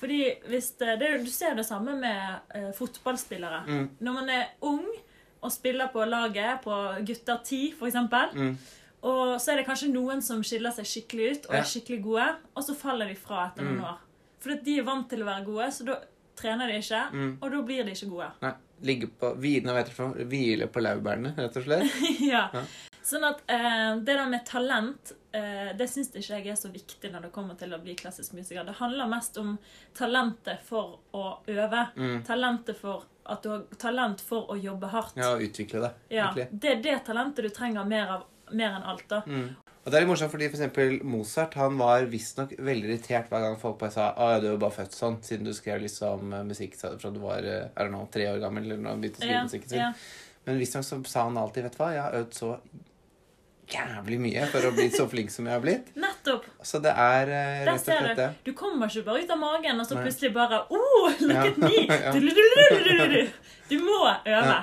Fordi 0.00 0.34
hvis 0.48 0.70
det, 0.78 0.98
det, 0.98 1.24
Du 1.24 1.30
ser 1.30 1.54
det 1.54 1.66
samme 1.66 1.94
med 2.00 2.40
uh, 2.56 2.72
fotballspillere. 2.72 3.64
Mm. 3.66 3.88
Når 4.00 4.12
man 4.14 4.28
er 4.30 4.44
ung 4.62 4.86
og 5.42 5.52
spiller 5.52 5.88
på 5.92 6.04
laget, 6.08 6.60
på 6.62 6.70
gutter 7.06 7.38
10 7.44 7.74
f.eks., 7.78 7.94
Mm. 8.34 8.56
og 9.02 9.40
så 9.40 9.52
er 9.52 9.56
det 9.56 9.66
kanskje 9.66 9.92
noen 9.92 10.22
som 10.22 10.42
skiller 10.42 10.70
seg 10.72 10.84
skikkelig 10.84 11.30
ut 11.30 11.46
og 11.46 11.54
Ja. 11.54 11.60
er 11.60 11.64
skikkelig 11.64 12.02
gode, 12.02 12.36
og 12.54 12.62
så 12.62 12.74
faller 12.76 13.08
de 13.08 13.14
fra 13.14 13.46
etter 13.50 13.62
noen 13.64 13.78
Mm. 13.78 13.84
år. 13.84 13.98
Fordi 14.40 14.64
de 14.64 14.78
er 14.78 14.82
vant 14.84 15.08
til 15.08 15.20
å 15.22 15.24
være 15.26 15.44
gode, 15.44 15.66
så 15.72 15.84
da 15.84 15.96
trener 16.36 16.66
de 16.66 16.78
ikke, 16.78 17.12
Mm. 17.12 17.38
og 17.42 17.50
da 17.50 17.62
blir 17.62 17.84
de 17.84 17.90
ikke 17.90 18.10
gode. 18.10 18.30
Nei. 18.42 18.52
Ligge 18.86 19.10
på 19.20 19.34
hvile, 19.40 19.74
jeg 19.76 20.28
hvile 20.30 20.68
på 20.72 20.82
laurbærene, 20.82 21.34
rett 21.36 21.58
og 21.60 21.66
slett. 21.66 22.00
ja. 22.32 22.46
Ja. 22.54 22.64
Sånn 23.04 23.24
at 23.24 23.40
eh, 23.50 23.96
det 24.00 24.12
der 24.12 24.26
med 24.30 24.44
talent, 24.46 25.12
eh, 25.32 25.70
det 25.76 25.88
syns 25.90 26.12
ikke 26.14 26.38
jeg 26.38 26.52
er 26.52 26.58
så 26.58 26.70
viktig 26.72 27.10
når 27.12 27.26
det 27.26 27.30
kommer 27.34 27.56
til 27.60 27.72
å 27.74 27.80
bli 27.82 27.96
klassisk 27.98 28.36
musiker. 28.36 28.64
Det 28.64 28.76
handler 28.78 29.10
mest 29.10 29.38
om 29.40 29.54
talentet 29.96 30.62
for 30.66 30.98
å 31.16 31.24
øve. 31.48 31.86
Mm. 31.96 32.20
Talentet 32.28 32.78
for 32.80 33.08
at 33.30 33.42
du 33.42 33.50
har 33.52 33.64
talent 33.80 34.20
for 34.24 34.52
å 34.52 34.58
jobbe 34.58 34.90
hardt. 34.92 35.16
Ja, 35.18 35.32
og 35.34 35.44
utvikle 35.44 35.84
det, 35.86 35.94
Ja, 36.16 36.30
det 36.34 36.74
er 36.76 36.84
det 36.84 36.98
talentet 37.08 37.46
du 37.46 37.52
trenger 37.54 37.88
mer 37.88 38.14
av 38.18 38.28
mer 38.50 38.76
enn 38.76 38.86
alt, 38.86 39.08
da. 39.08 39.22
Mm. 39.26 39.50
Og 39.80 39.88
det 39.88 39.96
er 39.96 40.02
litt 40.04 40.10
morsomt, 40.10 40.32
fordi 40.34 40.48
for 40.52 40.58
eksempel 40.60 40.98
Mozart 41.08 41.54
han 41.56 41.78
var 41.80 42.04
visstnok 42.12 42.50
veldig 42.58 42.90
irritert 42.90 43.30
hver 43.32 43.46
gang 43.46 43.54
folk 43.62 43.78
bare 43.80 43.94
sa 43.94 44.10
at 44.12 44.34
ja, 44.34 44.40
du 44.42 44.48
er 44.50 44.52
jo 44.52 44.60
bare 44.60 44.76
født 44.76 44.92
sånn, 44.98 45.16
siden 45.24 45.48
du 45.48 45.54
skrev 45.56 45.80
liksom 45.86 46.34
eh, 46.36 46.44
musikk 46.50 46.76
fra 46.76 46.92
du 47.10 47.16
var 47.22 47.46
er 47.48 47.70
det 47.72 47.88
noe, 47.94 48.10
tre 48.12 48.26
år 48.28 48.42
gammel, 48.42 48.66
eller 48.68 48.82
når 48.82 48.92
han 48.92 49.00
begynte 49.06 49.22
å 49.22 49.24
skrive 49.24 49.38
Ja, 49.38 49.46
musikken 49.48 49.72
sin. 49.72 49.80
ja. 49.80 49.92
Men 50.44 50.60
visstnok 50.60 50.84
så 50.84 51.00
sa 51.08 51.24
han 51.28 51.38
alltid, 51.40 51.64
vet 51.68 51.76
du 51.78 51.80
hva, 51.80 51.90
jeg 51.96 52.04
har 52.04 52.18
øvd 52.20 52.36
så 52.36 52.52
jævlig 53.70 54.18
mye 54.20 54.46
for 54.50 54.66
å 54.66 54.72
bli 54.74 54.88
så 54.92 55.06
flink 55.08 55.30
som 55.32 55.46
jeg 55.46 55.54
har 55.54 55.62
blitt. 55.62 55.90
Nettopp. 56.00 56.46
Så 56.66 56.80
det 56.82 56.90
er 56.90 57.30
eh, 57.30 57.60
rett 57.68 57.76
og 57.76 57.84
slett 57.84 58.18
det. 58.18 58.28
Du 58.46 58.52
kommer 58.58 58.90
ikke 58.90 59.06
bare 59.06 59.22
ut 59.24 59.30
av 59.32 59.40
magen, 59.40 59.80
og 59.80 59.86
så 59.88 59.96
plutselig 60.00 60.32
bare 60.34 60.64
Oh, 60.68 61.08
look 61.22 61.46
at 61.46 61.60
me! 61.62 63.24
Du 63.70 63.76
må 63.84 64.00
øve. 64.26 64.58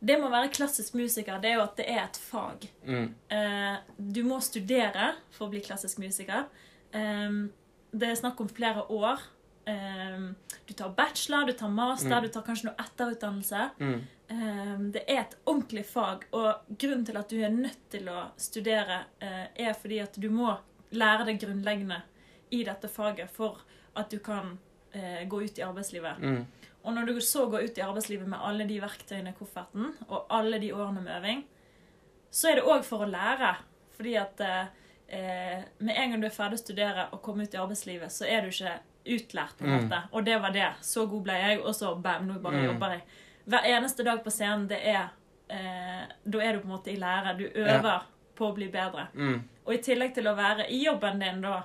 Det 0.00 0.16
med 0.16 0.28
å 0.30 0.32
være 0.32 0.48
klassisk 0.56 0.94
musiker, 0.96 1.40
det 1.42 1.50
er 1.50 1.58
jo 1.58 1.64
at 1.66 1.76
det 1.76 1.84
er 1.92 1.98
et 2.06 2.16
fag. 2.16 2.62
Mm. 2.88 3.08
Eh, 3.36 3.76
du 3.98 4.22
må 4.24 4.38
studere 4.40 5.10
for 5.30 5.46
å 5.46 5.50
bli 5.52 5.60
klassisk 5.60 5.98
musiker. 6.00 6.46
Ehm, 6.96 7.50
det 7.92 8.08
er 8.08 8.14
snakk 8.16 8.40
om 8.40 8.48
flere 8.48 8.86
år. 8.90 9.20
Ehm, 9.68 10.30
du 10.66 10.72
tar 10.74 10.94
bachelor, 10.96 11.44
du 11.46 11.52
tar 11.52 11.68
master, 11.68 12.16
Mm. 12.16 12.22
du 12.22 12.28
tar 12.28 12.42
kanskje 12.42 12.64
noe 12.70 12.76
etterutdannelse. 12.80 13.70
Mm. 13.78 14.00
Ehm, 14.30 14.90
det 14.92 15.04
er 15.06 15.20
et 15.20 15.36
ordentlig 15.46 15.84
fag, 15.86 16.24
og 16.32 16.54
grunnen 16.78 17.04
til 17.06 17.16
at 17.18 17.28
du 17.28 17.36
er 17.44 17.50
nødt 17.50 17.90
til 17.90 18.06
å 18.08 18.30
studere, 18.38 19.04
eh, 19.20 19.46
er 19.56 19.74
fordi 19.74 20.00
at 20.02 20.14
du 20.18 20.30
må 20.30 20.56
lære 20.92 21.26
det 21.26 21.40
grunnleggende 21.40 22.02
i 22.50 22.64
dette 22.64 22.88
faget 22.88 23.28
for 23.30 23.60
at 23.96 24.08
du 24.10 24.18
kan 24.18 24.58
eh, 24.92 25.24
gå 25.28 25.44
ut 25.44 25.58
i 25.58 25.62
arbeidslivet. 25.62 26.46
Mm. 26.82 26.86
Og 26.88 26.94
når 26.94 27.06
du 27.06 27.20
så 27.20 27.46
går 27.50 27.62
ut 27.64 27.78
i 27.78 27.80
arbeidslivet 27.82 28.28
med 28.28 28.38
alle 28.42 28.64
de 28.66 28.80
verktøyene 28.80 29.30
i 29.30 29.38
kofferten, 29.38 29.94
og 30.08 30.26
alle 30.30 30.58
de 30.58 30.72
årene 30.72 31.00
med 31.02 31.16
øving, 31.20 31.44
så 32.30 32.48
er 32.50 32.54
det 32.54 32.64
òg 32.64 32.84
for 32.84 33.04
å 33.04 33.10
lære. 33.10 33.56
Fordi 33.96 34.14
at 34.16 34.40
eh, 34.40 35.62
med 35.78 35.94
en 35.96 36.10
gang 36.10 36.20
du 36.20 36.26
er 36.26 36.30
ferdig 36.30 36.54
å 36.58 36.62
studere 36.62 37.08
og 37.12 37.20
kommer 37.22 37.44
ut 37.44 37.54
i 37.54 37.58
arbeidslivet, 37.60 38.10
så 38.12 38.24
er 38.26 38.40
du 38.42 38.48
ikke 38.48 38.78
utlært, 39.06 39.56
på 39.58 39.64
en 39.64 39.88
Mm. 39.88 40.08
Og 40.12 40.24
det 40.24 40.40
var 40.42 40.50
det. 40.52 40.68
Så 40.80 41.06
god 41.10 41.22
ble 41.24 41.32
jeg, 41.32 41.60
og 41.60 41.74
så 41.74 41.94
bam, 42.02 42.26
nå 42.26 42.38
bare 42.40 42.56
Mm. 42.60 42.64
jobber 42.72 42.90
jeg. 42.90 43.02
Hver 43.46 43.64
eneste 43.64 44.04
dag 44.04 44.22
på 44.24 44.30
scenen, 44.30 44.68
det 44.68 44.78
er 44.86 45.08
eh, 45.50 46.06
Da 46.30 46.38
er 46.38 46.52
du 46.52 46.60
på 46.60 46.64
en 46.68 46.76
måte 46.78 46.92
i 46.92 46.96
lære. 46.96 47.36
Du 47.38 47.44
øver 47.48 48.02
på 48.36 48.46
å 48.50 48.54
bli 48.54 48.68
bedre. 48.68 49.08
Mm. 49.14 49.42
Og 49.66 49.74
i 49.74 49.78
tillegg 49.78 50.14
til 50.14 50.24
å 50.28 50.36
være 50.36 50.70
i 50.70 50.84
jobben 50.84 51.18
din, 51.18 51.40
da, 51.40 51.62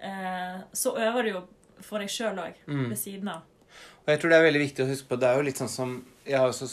eh, 0.00 0.60
så 0.72 0.94
øver 0.96 1.22
du 1.22 1.28
jo 1.30 1.42
for 1.82 1.98
deg 1.98 2.08
sjøl 2.08 2.38
òg, 2.38 2.54
Mm. 2.66 2.88
ved 2.88 2.96
siden 2.96 3.28
av. 3.28 3.42
Og 4.06 4.12
jeg 4.12 4.22
tror 4.22 4.30
det 4.32 4.38
er 4.38 4.46
veldig 4.46 4.62
viktig 4.62 4.84
å 4.84 4.88
huske 4.88 5.10
på 5.10 5.18
Det 5.18 5.28
er 5.28 5.38
jo 5.38 5.46
litt 5.48 5.58
sånn 5.58 5.72
som 5.72 5.94
Jeg 6.26 6.38
har 6.38 6.52
også 6.52 6.68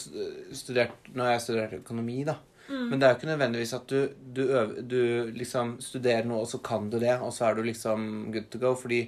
studert 0.54 1.08
Nå 1.10 1.26
har 1.26 1.34
jeg 1.34 1.46
studert 1.48 1.78
økonomi, 1.80 2.20
da. 2.28 2.38
Mm. 2.68 2.84
Men 2.88 3.00
det 3.00 3.06
er 3.06 3.12
jo 3.12 3.18
ikke 3.18 3.28
nødvendigvis 3.32 3.74
at 3.76 3.90
du, 3.90 3.98
du, 4.36 4.42
øver, 4.46 4.78
du 4.88 5.32
liksom 5.36 5.74
studerer 5.84 6.24
noe, 6.24 6.44
og 6.46 6.48
så 6.48 6.62
kan 6.64 6.86
du 6.88 6.96
det, 7.02 7.12
og 7.20 7.34
så 7.36 7.50
er 7.50 7.58
du 7.58 7.66
liksom 7.66 8.06
good 8.32 8.46
to 8.52 8.60
go. 8.62 8.70
Fordi 8.78 9.02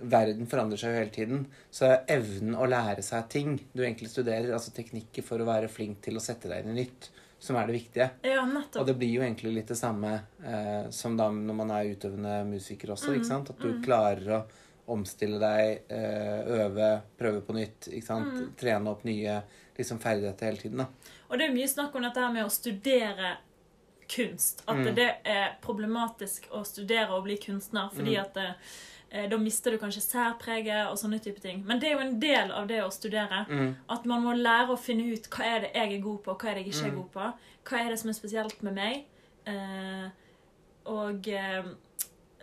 verden 0.00 0.46
forandrer 0.48 0.80
seg 0.80 0.92
jo 0.92 1.00
hele 1.00 1.14
tiden. 1.14 1.40
Så 1.74 1.88
er 1.88 2.04
evnen 2.14 2.54
å 2.54 2.68
lære 2.70 3.02
seg 3.04 3.26
ting 3.32 3.56
du 3.72 3.82
egentlig 3.82 4.12
studerer, 4.12 4.52
altså 4.54 4.72
teknikker 4.76 5.26
for 5.26 5.42
å 5.42 5.48
være 5.48 5.72
flink 5.72 6.00
til 6.06 6.20
å 6.20 6.24
sette 6.24 6.50
deg 6.50 6.62
inn 6.62 6.76
i 6.76 6.84
nytt, 6.84 7.10
som 7.40 7.58
er 7.58 7.68
det 7.68 7.78
viktige. 7.80 8.08
Ja, 8.30 8.46
Og 8.46 8.86
det 8.86 8.96
blir 9.00 9.12
jo 9.16 9.26
egentlig 9.26 9.56
litt 9.58 9.74
det 9.74 9.80
samme 9.80 10.14
eh, 10.44 10.88
som 10.94 11.18
da 11.18 11.30
når 11.34 11.60
man 11.64 11.74
er 11.76 11.92
utøvende 11.92 12.40
musiker 12.48 12.94
også, 12.94 13.14
ikke 13.16 13.26
Mm, 13.26 13.32
sant? 13.32 13.54
At 13.54 13.60
du 13.60 13.72
mm. 13.74 13.82
klarer 13.84 14.34
å 14.38 14.42
omstille 14.90 15.38
deg, 15.40 15.82
eh, 15.88 16.40
øve, 16.60 16.90
prøve 17.18 17.40
på 17.46 17.52
nytt? 17.56 17.88
Mm. 18.10 18.54
Trene 18.56 18.90
opp 18.90 19.04
nye 19.04 19.42
liksom, 19.78 19.98
ferdigheter 20.02 20.46
hele 20.50 20.56
tiden, 20.60 20.78
da. 20.78 20.86
Og 21.30 21.38
det 21.38 21.48
er 21.48 21.54
mye 21.54 21.68
snakk 21.68 21.94
om 21.94 22.02
dette 22.02 22.20
her 22.20 22.32
med 22.32 22.44
å 22.44 22.50
studere 22.50 23.36
kunst. 24.10 24.62
At 24.66 24.76
Mm. 24.76 24.94
det 24.94 25.16
er 25.24 25.56
problematisk 25.62 26.48
å 26.50 26.64
studere 26.66 27.10
og 27.14 27.24
bli 27.24 27.36
kunstner, 27.36 27.90
fordi 27.94 28.16
Mm. 28.16 28.20
at 28.24 28.36
eh, 29.12 29.28
da 29.28 29.36
mister 29.38 29.70
du 29.72 29.78
kanskje 29.78 30.02
særpreget 30.02 30.86
og 30.90 30.96
sånne 30.98 31.20
type 31.22 31.40
ting. 31.40 31.64
Men 31.66 31.78
det 31.80 31.88
er 31.88 31.92
jo 31.94 31.98
en 32.08 32.20
del 32.20 32.50
av 32.52 32.66
det 32.68 32.80
å 32.82 32.90
studere. 32.92 33.46
Mm. 33.48 33.74
At 33.88 34.04
man 34.06 34.22
må 34.22 34.32
lære 34.34 34.68
å 34.70 34.78
finne 34.78 35.12
ut 35.12 35.28
hva 35.30 35.44
er 35.44 35.60
det 35.60 35.72
jeg 35.74 35.92
er 35.98 36.02
god 36.02 36.22
på, 36.24 36.34
hva 36.38 36.50
er 36.50 36.54
det 36.54 36.64
jeg 36.66 36.74
ikke 36.74 36.86
er 36.86 36.90
Mm. 36.90 36.96
god 36.96 37.10
på. 37.12 37.32
Hva 37.64 37.78
er 37.86 37.88
det 37.90 37.98
som 37.98 38.08
er 38.10 38.14
spesielt 38.14 38.62
med 38.62 38.74
meg. 38.74 39.04
Eh, 39.46 40.08
og 40.86 41.28
eh, 41.28 41.62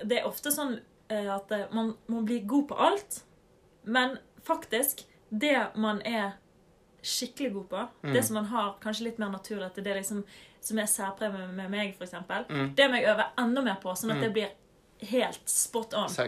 det 0.05 0.17
er 0.19 0.25
ofte 0.27 0.51
sånn 0.51 0.79
at 1.09 1.51
eh, 1.51 1.65
man 1.71 1.93
må 2.07 2.21
bli 2.25 2.39
god 2.39 2.67
på 2.67 2.75
alt, 2.75 3.21
men 3.83 4.17
faktisk, 4.43 5.05
det 5.29 5.67
man 5.75 6.01
er 6.05 6.31
skikkelig 7.03 7.53
god 7.53 7.67
på, 7.69 7.87
Mm. 8.03 8.13
det 8.13 8.23
som 8.25 8.33
man 8.33 8.45
har 8.45 8.75
kanskje 8.81 9.03
litt 9.03 9.17
mer 9.19 9.29
naturlig 9.29 9.73
til, 9.73 9.83
det 9.83 9.95
liksom, 9.95 10.23
som 10.61 10.77
er 10.79 10.85
særpreg 10.85 11.31
med, 11.53 11.69
meg, 11.71 11.95
f.eks., 11.99 12.13
Mm. 12.49 12.75
det 12.75 12.89
må 12.89 12.95
jeg 12.99 13.07
øve 13.13 13.25
enda 13.37 13.61
mer 13.61 13.75
på, 13.81 13.93
sånn 13.95 14.11
at 14.11 14.17
Mm. 14.17 14.21
det 14.23 14.33
blir 14.33 14.49
helt 15.11 15.49
spot 15.49 15.93
on. 15.93 16.07
Det 16.09 16.25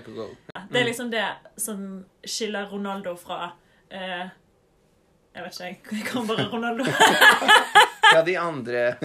er 0.79 0.83
Mm. 0.83 0.85
liksom 0.85 1.09
det 1.11 1.25
som 1.57 2.05
skiller 2.25 2.69
Ronaldo 2.71 3.15
fra 3.15 3.51
eh, 3.91 4.29
Jeg 5.35 5.43
vet 5.43 5.53
ikke, 5.53 5.63
jeg- 5.63 5.79
jeg 5.91 6.05
kan 6.05 6.27
bare 6.27 6.49
Ronaldo. 6.51 6.83
Ja, 8.13 8.21
de 8.23 8.35
andre 8.37 8.95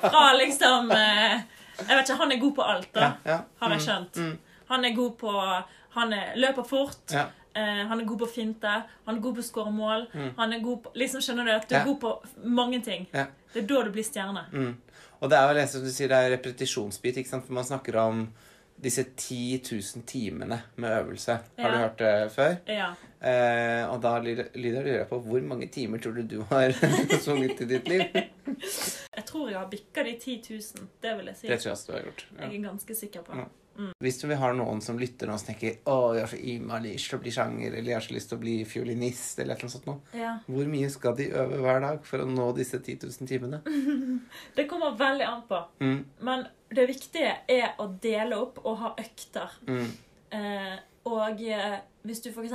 Fra 0.00 0.32
liksom 0.38 0.90
eh, 0.92 1.40
Jeg 1.78 1.96
vet 1.96 2.08
ikke, 2.08 2.16
Han 2.18 2.32
er 2.32 2.36
god 2.40 2.54
på 2.54 2.62
alt, 2.62 2.92
da, 2.94 3.00
ja, 3.00 3.12
ja. 3.24 3.38
har 3.60 3.70
jeg 3.70 3.78
Mm, 3.78 3.86
skjønt. 3.86 4.16
Mm. 4.16 4.38
Han 4.68 4.84
er 4.84 4.94
god 4.96 5.16
på 5.20 5.32
Han 5.94 6.12
er, 6.12 6.32
løper 6.36 6.62
fort. 6.68 6.98
Ja. 7.12 7.26
eh, 7.56 7.86
han 7.88 8.00
er 8.00 8.04
god 8.04 8.18
på 8.18 8.26
finte. 8.30 8.74
Han 9.06 9.16
er 9.16 9.20
god 9.24 9.34
på 9.38 9.40
å 9.40 9.46
skåre 9.48 9.72
mål. 9.72 10.06
Mm. 10.14 10.28
Han 10.36 10.52
er 10.52 10.60
god 10.64 10.82
på 10.84 10.92
Liksom 10.94 11.20
Skjønner 11.24 11.44
du 11.48 11.50
at 11.56 11.68
du 11.68 11.74
er 11.74 11.78
Ja. 11.80 11.84
god 11.84 12.00
på 12.00 12.12
mange 12.44 12.82
ting? 12.84 13.06
Ja. 13.14 13.26
Det 13.54 13.62
er 13.64 13.66
da 13.66 13.82
du 13.84 13.90
blir 13.90 14.04
stjerne. 14.04 14.44
Mm. 14.52 14.76
Og 15.20 15.30
det 15.30 15.38
er 15.38 15.46
vel 15.48 15.56
det 15.62 15.68
som 15.72 15.82
du 15.82 15.90
sier, 15.90 16.08
det 16.08 16.16
er 16.16 16.30
repetisjonsbit, 16.36 17.16
ikke 17.16 17.28
sant? 17.32 17.46
For 17.46 17.52
man 17.56 17.64
snakker 17.64 17.96
om 17.98 18.28
disse 18.80 19.02
10 19.16 19.62
000 19.72 20.04
timene 20.06 20.60
med 20.76 20.92
øvelse. 21.00 21.34
Har 21.58 21.72
du 21.72 21.78
hørt 21.80 21.96
det 21.98 22.12
før? 22.30 22.52
Ja. 22.70 22.92
Eh, 23.20 23.88
og 23.90 23.98
da 24.04 24.12
lyder 24.22 24.84
det 24.84 25.08
på 25.10 25.18
hvor 25.24 25.40
mange 25.42 25.66
timer 25.74 25.98
tror 25.98 26.12
du 26.14 26.22
du 26.22 26.42
har 26.52 26.70
sunget 27.24 27.60
i 27.60 27.64
ditt 27.72 27.88
liv? 27.88 28.04
Jeg 28.14 29.24
tror 29.26 29.48
jeg 29.50 29.58
har 29.58 29.66
bikka 29.72 30.04
de 30.06 30.12
10 30.20 30.36
000. 30.50 30.86
Det 31.02 31.16
vil 31.18 31.26
jeg 31.32 31.36
si. 31.40 31.48
Det 31.48 31.58
tror 31.58 31.70
jeg 31.70 31.76
også 31.78 31.86
du 31.90 31.96
har 31.96 32.04
gjort. 32.06 32.26
Ja. 32.36 32.44
Jeg 32.44 32.60
er 32.60 32.68
ganske 32.68 32.94
sikker 32.94 33.22
på. 33.26 33.34
Ja. 33.40 33.48
Hvis 34.02 34.24
vi 34.24 34.34
har 34.34 34.54
noen 34.58 34.80
som 34.82 34.98
lytter 34.98 35.30
og 35.30 35.38
tenker 35.46 35.76
å, 35.86 36.14
jeg 36.16 36.24
har 36.24 36.32
så 36.32 36.38
innmari 36.52 36.92
lyst 36.94 37.10
til 37.12 37.18
å 37.18 37.22
bli 37.22 37.30
sjanger, 37.34 37.76
eller 37.78 37.92
jeg 37.92 37.94
har 37.98 38.06
så 38.08 38.14
lyst 38.16 38.28
til 38.32 38.38
å 38.38 38.42
bli 38.42 38.54
fiolinist, 38.66 39.38
eller 39.38 39.54
et 39.54 39.62
eller 39.62 39.68
annet 39.68 39.76
sånt 39.76 39.86
noe, 39.86 40.18
Ja. 40.18 40.32
hvor 40.48 40.66
mye 40.66 40.90
skal 40.90 41.14
de 41.16 41.28
øve 41.30 41.60
hver 41.62 41.80
dag 41.86 42.04
for 42.04 42.18
å 42.24 42.26
nå 42.26 42.48
disse 42.56 42.80
10 42.82 42.98
000 43.06 43.28
timene? 43.30 43.60
Det 44.56 44.66
kommer 44.70 44.96
veldig 44.98 45.26
an 45.28 45.42
på. 45.48 45.60
Mm, 45.80 46.04
Men 46.26 46.46
det 46.74 46.86
viktige 46.90 47.36
er 47.48 47.74
å 47.78 47.86
dele 48.02 48.36
opp 48.36 48.58
og 48.64 48.76
ha 48.82 48.94
økter. 48.98 49.50
mm, 49.66 49.88
Eh, 50.30 50.74
og 51.08 51.40
eh, 51.40 51.78
hvis 52.04 52.20
du 52.20 52.26
f.eks. 52.28 52.52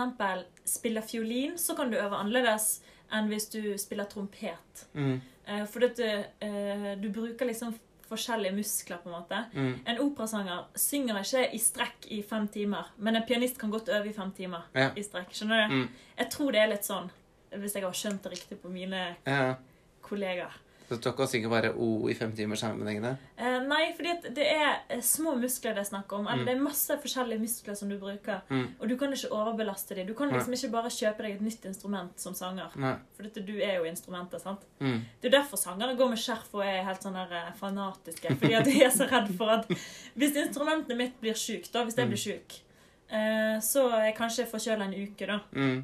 spiller 0.70 1.02
fiolin, 1.02 1.56
så 1.58 1.74
kan 1.76 1.90
du 1.90 1.96
øve 1.98 2.20
annerledes 2.20 2.82
enn 3.12 3.28
hvis 3.32 3.48
du 3.50 3.78
spiller 3.78 4.06
trompet. 4.06 4.84
mm, 4.94 5.22
Eh, 5.46 5.66
for 5.66 5.80
dette, 5.80 6.06
eh, 6.40 6.96
du 7.02 7.10
bruker 7.10 7.46
liksom 7.50 7.74
forskjellige 8.14 8.56
muskler, 8.56 8.98
på 9.04 9.10
en 9.12 9.16
måte. 9.18 9.42
Mm. 9.54 9.74
En 9.92 10.00
operasanger 10.06 10.64
synger 10.80 11.20
ikke 11.24 11.44
i 11.54 11.60
strekk 11.62 12.08
i 12.16 12.22
fem 12.30 12.48
timer, 12.54 12.90
men 12.98 13.16
en 13.20 13.26
pianist 13.28 13.58
kan 13.62 13.72
godt 13.74 13.90
øve 13.90 14.10
i 14.10 14.14
fem 14.16 14.32
timer 14.38 14.64
Ja. 14.76 14.90
i 14.96 15.04
strekk. 15.04 15.34
Skjønner 15.36 15.68
du? 15.68 15.76
Mm. 15.76 15.90
Jeg 16.18 16.30
tror 16.32 16.52
det 16.52 16.62
er 16.62 16.68
litt 16.74 16.86
sånn, 16.88 17.10
hvis 17.54 17.74
jeg 17.76 17.84
har 17.84 17.92
skjønt 17.94 18.24
det 18.24 18.32
riktig 18.38 18.60
på 18.62 18.70
mine 18.72 19.16
Ja. 19.28 19.56
kollegaer. 20.02 20.54
Så 20.94 21.02
du 21.02 21.10
ikke 21.12 21.28
synger 21.28 21.50
bare 21.50 21.72
O 21.76 22.08
i 22.10 22.14
fem 22.14 22.32
timer 22.36 22.56
sammenhengende? 22.60 23.16
Eh, 23.38 23.60
nei, 23.68 23.94
fordi 23.98 24.34
det 24.36 24.46
er 24.52 24.82
eh, 24.90 25.02
små 25.02 25.34
muskler 25.42 25.74
det 25.74 25.82
er 25.84 25.90
snakk 25.90 26.12
om. 26.14 26.28
Eller 26.28 26.44
Mm. 26.44 26.46
det 26.46 26.54
er 26.56 26.62
masse 26.64 26.98
forskjellige 27.02 27.40
muskler 27.42 27.76
som 27.76 27.90
du 27.90 27.98
bruker. 28.00 28.42
Mm. 28.50 28.68
Og 28.80 28.90
du 28.90 28.96
kan 28.98 29.14
ikke 29.14 29.32
overbelaste 29.32 29.96
dem. 29.96 30.08
Du 30.08 30.14
kan 30.14 30.30
liksom 30.30 30.54
ikke 30.54 30.72
bare 30.72 30.90
kjøpe 30.90 31.24
deg 31.24 31.36
et 31.36 31.42
nytt 31.42 31.66
instrument 31.66 32.20
som 32.20 32.34
sanger. 32.34 32.70
Nei. 32.76 32.96
For 33.16 33.24
dette, 33.24 33.46
du 33.46 33.54
er 33.60 33.78
jo 33.80 33.84
instrumentet, 33.90 34.42
sant? 34.42 34.62
Mm. 34.80 35.02
Det 35.22 35.32
er 35.34 35.38
derfor 35.40 35.58
sangerne 35.58 35.98
går 35.98 36.10
med 36.10 36.18
skjerf 36.20 36.54
og 36.54 36.62
er 36.66 36.84
helt 36.84 37.02
sånn 37.04 37.14
der 37.18 37.32
eh, 37.42 37.54
fanatiske. 37.60 38.36
Fordi 38.40 38.54
at 38.60 38.66
de 38.66 38.84
er 38.84 38.90
så 38.94 39.08
redd 39.10 39.32
for 39.38 39.50
at 39.50 39.66
hvis 40.16 40.36
instrumentet 40.36 40.98
mitt 40.98 41.20
blir 41.22 41.34
sjukt, 41.34 41.72
da, 41.74 41.84
hvis 41.84 41.98
jeg 41.98 42.08
blir 42.08 42.18
sjuk, 42.22 42.60
eh, 43.10 43.58
så 43.64 43.88
er 43.94 44.06
jeg 44.12 44.18
kanskje 44.18 44.46
forkjøla 44.52 44.86
en 44.90 44.94
uke, 45.08 45.26
da. 45.28 45.40
Mm. 45.56 45.84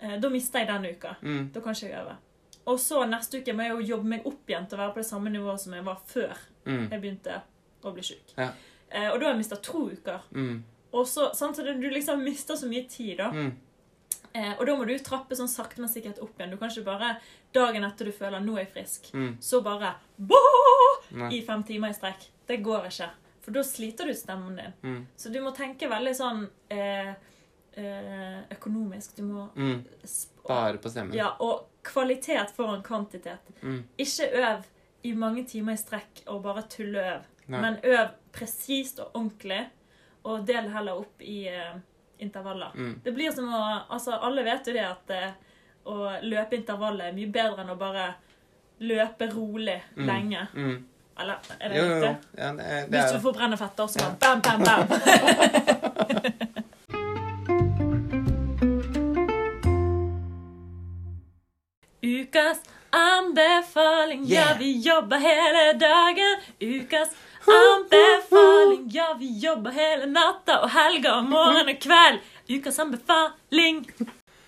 Eh, 0.00 0.18
da 0.20 0.28
mister 0.28 0.58
jeg 0.60 0.68
den 0.68 0.86
uka. 0.94 1.16
Mm. 1.22 1.50
Da 1.54 1.60
kan 1.60 1.72
ikke 1.74 1.88
jeg 1.90 2.00
øve. 2.04 2.16
Og 2.66 2.78
så 2.80 3.02
neste 3.08 3.40
uke 3.42 3.52
må 3.52 3.62
jeg 3.66 3.74
jo 3.74 3.96
jobbe 3.96 4.08
meg 4.08 4.26
opp 4.26 4.46
igjen 4.48 4.66
til 4.68 4.78
å 4.78 4.82
være 4.82 4.94
på 4.94 5.02
det 5.02 5.06
samme 5.10 5.30
nivået 5.30 5.60
som 5.60 5.72
jeg 5.76 5.84
var 5.84 5.98
før 6.06 6.36
Mm. 6.66 6.88
jeg 6.90 7.00
begynte 7.02 7.42
å 7.84 7.92
bli 7.92 8.02
sjuk. 8.02 8.30
Ja. 8.38 8.48
Eh, 8.90 9.10
og 9.12 9.18
da 9.20 9.26
har 9.26 9.34
jeg 9.34 9.38
mista 9.42 9.56
to 9.56 9.90
uker. 9.90 10.20
Mm. 10.32 10.62
Og 10.92 11.06
så, 11.06 11.34
sant, 11.34 11.56
så 11.56 11.62
Du 11.80 11.90
liksom 11.90 12.22
mister 12.24 12.54
så 12.56 12.66
mye 12.70 12.88
tid, 12.88 13.18
da. 13.18 13.30
Mm. 13.30 13.52
Eh, 14.34 14.54
og 14.58 14.64
da 14.66 14.74
må 14.76 14.86
du 14.86 14.96
trappe 14.98 15.36
sånn 15.36 15.48
sakte, 15.48 15.78
men 15.80 15.88
sikkert 15.90 16.18
opp 16.22 16.38
igjen. 16.38 16.50
Du 16.50 16.56
kan 16.56 16.70
ikke 16.70 16.84
bare 16.84 17.16
dagen 17.52 17.84
etter 17.84 18.04
du 18.06 18.12
føler 18.12 18.40
nå 18.40 18.54
er 18.56 18.64
jeg 18.64 18.72
frisk, 18.72 19.12
Mm. 19.12 19.36
så 19.40 19.60
bare 19.62 19.94
Båh! 20.18 21.30
I 21.30 21.42
fem 21.42 21.62
timer 21.62 21.88
i 21.90 21.92
strekk. 21.92 22.26
Det 22.46 22.62
går 22.64 22.86
ikke. 22.88 23.10
For 23.42 23.52
da 23.52 23.60
sliter 23.60 24.06
du 24.06 24.14
stemmen 24.14 24.56
din. 24.56 25.06
Så 25.16 25.30
du 25.30 25.38
må 25.40 25.54
tenke 25.54 25.86
veldig 25.88 26.14
sånn 26.16 26.48
eh, 26.70 27.14
eh, 27.76 28.40
økonomisk. 28.50 29.16
Du 29.16 29.22
må 29.22 29.48
Mm. 29.54 29.84
Spare 30.04 30.78
på 30.78 30.88
stemmen. 30.90 31.14
Ja, 31.14 31.36
og 31.40 31.66
kvalitet 31.84 32.50
foran 32.56 32.82
kvantitet. 32.82 33.50
Mm. 33.62 33.82
Ikke 34.00 34.28
øv 34.40 34.64
i 35.04 35.12
mange 35.12 35.44
timer 35.44 35.72
i 35.76 35.80
strekk 35.80 36.22
og 36.32 36.42
bare 36.46 36.62
tulleøv. 36.72 37.20
Men 37.52 37.76
øv 37.84 38.06
presist 38.32 38.98
og 39.04 39.10
ordentlig, 39.18 39.60
og 40.24 40.46
del 40.48 40.70
heller 40.72 40.92
opp 41.02 41.20
i 41.20 41.42
uh, 41.52 41.74
intervaller. 42.24 42.72
Mm. 42.74 42.94
Det 43.04 43.12
blir 43.14 43.32
som 43.36 43.50
å 43.52 43.60
Altså, 43.92 44.16
alle 44.16 44.44
vet 44.46 44.66
jo 44.66 44.72
det 44.72 44.86
at 44.86 45.12
uh, 45.12 45.32
å 45.92 45.98
løpe 46.24 46.56
intervaller 46.56 47.10
er 47.10 47.16
mye 47.18 47.28
bedre 47.34 47.60
enn 47.66 47.74
å 47.74 47.76
bare 47.76 48.06
løpe 48.80 49.28
rolig 49.34 49.76
Mm. 49.96 50.06
lenge. 50.08 50.46
Mm. 50.54 50.84
Eller 51.20 51.36
er 51.60 51.68
det 51.68 51.82
riktig? 51.84 52.16
Ja, 52.38 52.48
Hvis 52.90 53.12
du 53.12 53.20
får 53.20 53.32
da, 53.76 53.86
så 53.88 53.98
bare 54.00 54.16
bam, 54.20 54.40
bam, 54.40 54.60
bam. 54.64 54.84
Ukas 62.34 62.58
anbefaling, 62.90 64.24
ja, 64.26 64.44
vi 64.58 64.80
jobber 64.80 65.16
hele 65.16 65.72
dagen. 65.72 66.36
Ukas 66.60 67.08
anbefaling, 67.46 68.90
ja, 68.90 69.16
vi 69.18 69.38
jobber 69.38 69.70
hele 69.70 70.06
natta 70.06 70.56
og 70.64 70.70
helga 70.74 71.12
og 71.20 71.28
morgen 71.30 71.70
og 71.70 71.78
kveld. 71.78 72.18
Ukas 72.50 72.78
anbefaling. 72.82 73.86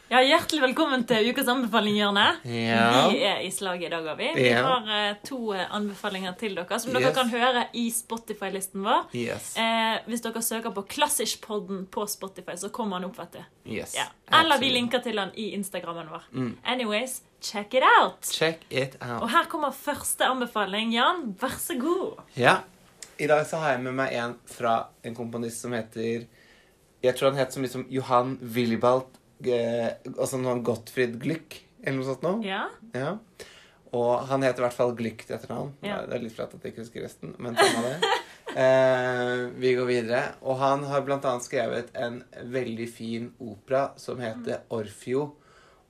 Ja, 0.09 0.21
Hjertelig 0.23 0.61
velkommen 0.63 1.03
til 1.03 1.33
Ukas 1.33 1.49
anbefaling, 1.51 1.97
Hjørne. 1.99 2.25
Ja. 2.47 3.09
Vi 3.11 3.25
er 3.27 3.41
i 3.43 3.49
slaget 3.51 3.89
i 3.89 3.91
dag, 3.91 4.05
har 4.07 4.15
vi. 4.21 4.29
Vi 4.37 4.45
Ja. 4.53 4.61
har 4.63 4.87
eh, 5.11 5.17
to 5.27 5.53
eh, 5.53 5.65
anbefalinger 5.75 6.37
til 6.39 6.55
dere, 6.55 6.79
som 6.79 6.93
dere 6.93 7.09
Yes. 7.09 7.15
kan 7.17 7.29
høre 7.29 7.65
i 7.75 7.91
Spotify-listen 7.91 8.85
vår. 8.85 9.09
Yes. 9.13 9.57
Eh, 9.57 9.99
hvis 10.07 10.23
dere 10.23 10.43
søker 10.43 10.71
på 10.71 10.85
Klassisk-podden 10.87 11.87
på 11.91 12.07
Spotify, 12.09 12.55
så 12.57 12.69
kommer 12.71 13.01
han 13.01 13.05
opp, 13.07 13.19
vet 13.19 13.33
du. 13.33 13.43
yes. 13.73 13.97
Ja. 13.97 14.05
Eller 14.41 14.59
vi 14.61 14.71
linker 14.71 15.03
til 15.03 15.19
han 15.19 15.33
i 15.35 15.51
Instagrammen 15.55 16.07
vår. 16.09 16.23
Mm. 16.33 16.57
Anyways, 16.65 17.23
check 17.43 17.75
it 17.75 17.83
out! 18.01 18.23
Check 18.23 18.61
it 18.71 18.95
out. 19.03 19.23
Og 19.23 19.31
her 19.31 19.45
kommer 19.51 19.73
første 19.73 20.25
anbefaling. 20.25 20.93
Jan, 20.95 21.35
vær 21.41 21.59
så 21.59 21.75
god. 21.81 22.23
Ja. 22.37 22.59
I 23.19 23.27
dag 23.27 23.45
så 23.47 23.57
har 23.59 23.71
jeg 23.73 23.81
med 23.83 23.93
meg 23.95 24.13
en 24.13 24.39
fra 24.47 24.87
en 25.03 25.15
komponist 25.17 25.61
som 25.63 25.73
heter 25.73 26.27
Jeg 27.03 27.15
tror 27.17 27.31
han 27.31 27.39
het 27.39 27.53
som 27.53 27.63
liksom 27.63 27.87
Johan 27.91 28.39
Willibald 28.43 29.16
Altså 29.43 30.41
noen 30.41 30.63
Gottfried 30.67 31.19
Glück, 31.23 31.59
eller 31.83 32.01
noe 32.01 32.09
sånt 32.09 32.25
noe. 32.25 32.41
Ja? 32.47 32.67
Ja. 32.97 33.17
Og 33.97 34.27
han 34.31 34.45
heter 34.45 34.63
i 34.63 34.67
hvert 34.67 34.77
fall 34.77 34.95
Glück 34.99 35.25
til 35.25 35.37
etternavn. 35.37 35.75
Ja. 35.87 36.01
Det 36.09 36.17
er 36.17 36.25
litt 36.25 36.35
flaut 36.37 36.55
at 36.57 36.65
jeg 36.65 36.75
ikke 36.75 36.85
husker 36.85 37.07
resten, 37.07 37.37
men 37.39 37.59
samme 37.59 37.93
det. 37.93 38.15
Eh, 38.57 39.51
vi 39.61 39.75
går 39.77 39.85
videre. 39.85 40.21
Og 40.49 40.57
han 40.57 40.87
har 40.89 41.03
blant 41.05 41.27
annet 41.29 41.45
skrevet 41.45 41.91
en 41.99 42.23
veldig 42.49 42.87
fin 42.89 43.27
opera 43.43 43.91
som 44.01 44.23
heter 44.23 44.63
Orfeo 44.73 45.27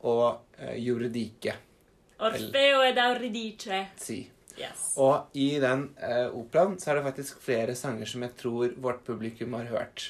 og 0.03 0.59
eh, 0.59 0.75
Juridike. 0.83 1.55
Orfeo 2.19 2.81
ed 2.89 2.99
Auridice. 2.99 3.85
Si. 4.03 4.19
Yes. 4.57 4.89
Og 4.99 5.37
i 5.37 5.51
den 5.63 5.91
eh, 6.01 6.27
operaen 6.33 6.79
så 6.81 6.91
er 6.91 6.99
det 6.99 7.07
faktisk 7.11 7.43
flere 7.45 7.77
sanger 7.79 8.09
som 8.09 8.25
jeg 8.25 8.35
tror 8.41 8.75
vårt 8.83 9.05
publikum 9.07 9.55
har 9.61 9.69
hørt. 9.71 10.09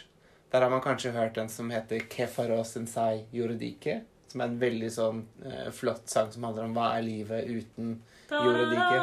Der 0.53 0.61
har 0.63 0.71
man 0.71 0.81
kanskje 0.81 1.11
hørt 1.13 1.35
den 1.35 1.49
som 1.49 1.71
heter 1.71 1.99
Kefaro 2.11 2.63
Sensai 2.65 3.25
Juridike. 3.35 4.03
Som 4.31 4.41
er 4.41 4.51
en 4.51 4.59
veldig 4.61 4.91
sånn 4.93 5.23
eh, 5.45 5.71
flott 5.75 6.09
sang 6.11 6.31
som 6.35 6.45
handler 6.49 6.65
om 6.69 6.75
hva 6.77 6.93
er 6.99 7.03
livet 7.07 7.47
uten 7.49 7.97
Juridike. 8.31 8.97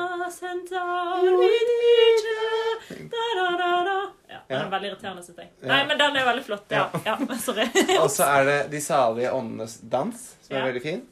Ja, 4.34 4.40
den 4.50 4.60
er 4.66 4.70
veldig 4.74 4.90
irriterende, 4.92 5.24
syns 5.24 5.40
jeg. 5.40 5.50
Nei, 5.70 5.80
men 5.88 6.00
den 6.00 6.18
er 6.20 6.26
veldig 6.28 6.44
flott. 6.48 6.72
Ja, 6.74 6.86
ja. 7.06 7.16
sorry. 7.40 7.66
Og 8.04 8.10
så 8.12 8.28
er 8.28 8.48
det 8.50 8.58
De 8.74 8.82
salige 8.84 9.32
åndenes 9.36 9.78
dans, 9.90 10.24
som 10.44 10.58
er 10.58 10.68
veldig 10.70 10.84
fin. 10.84 11.04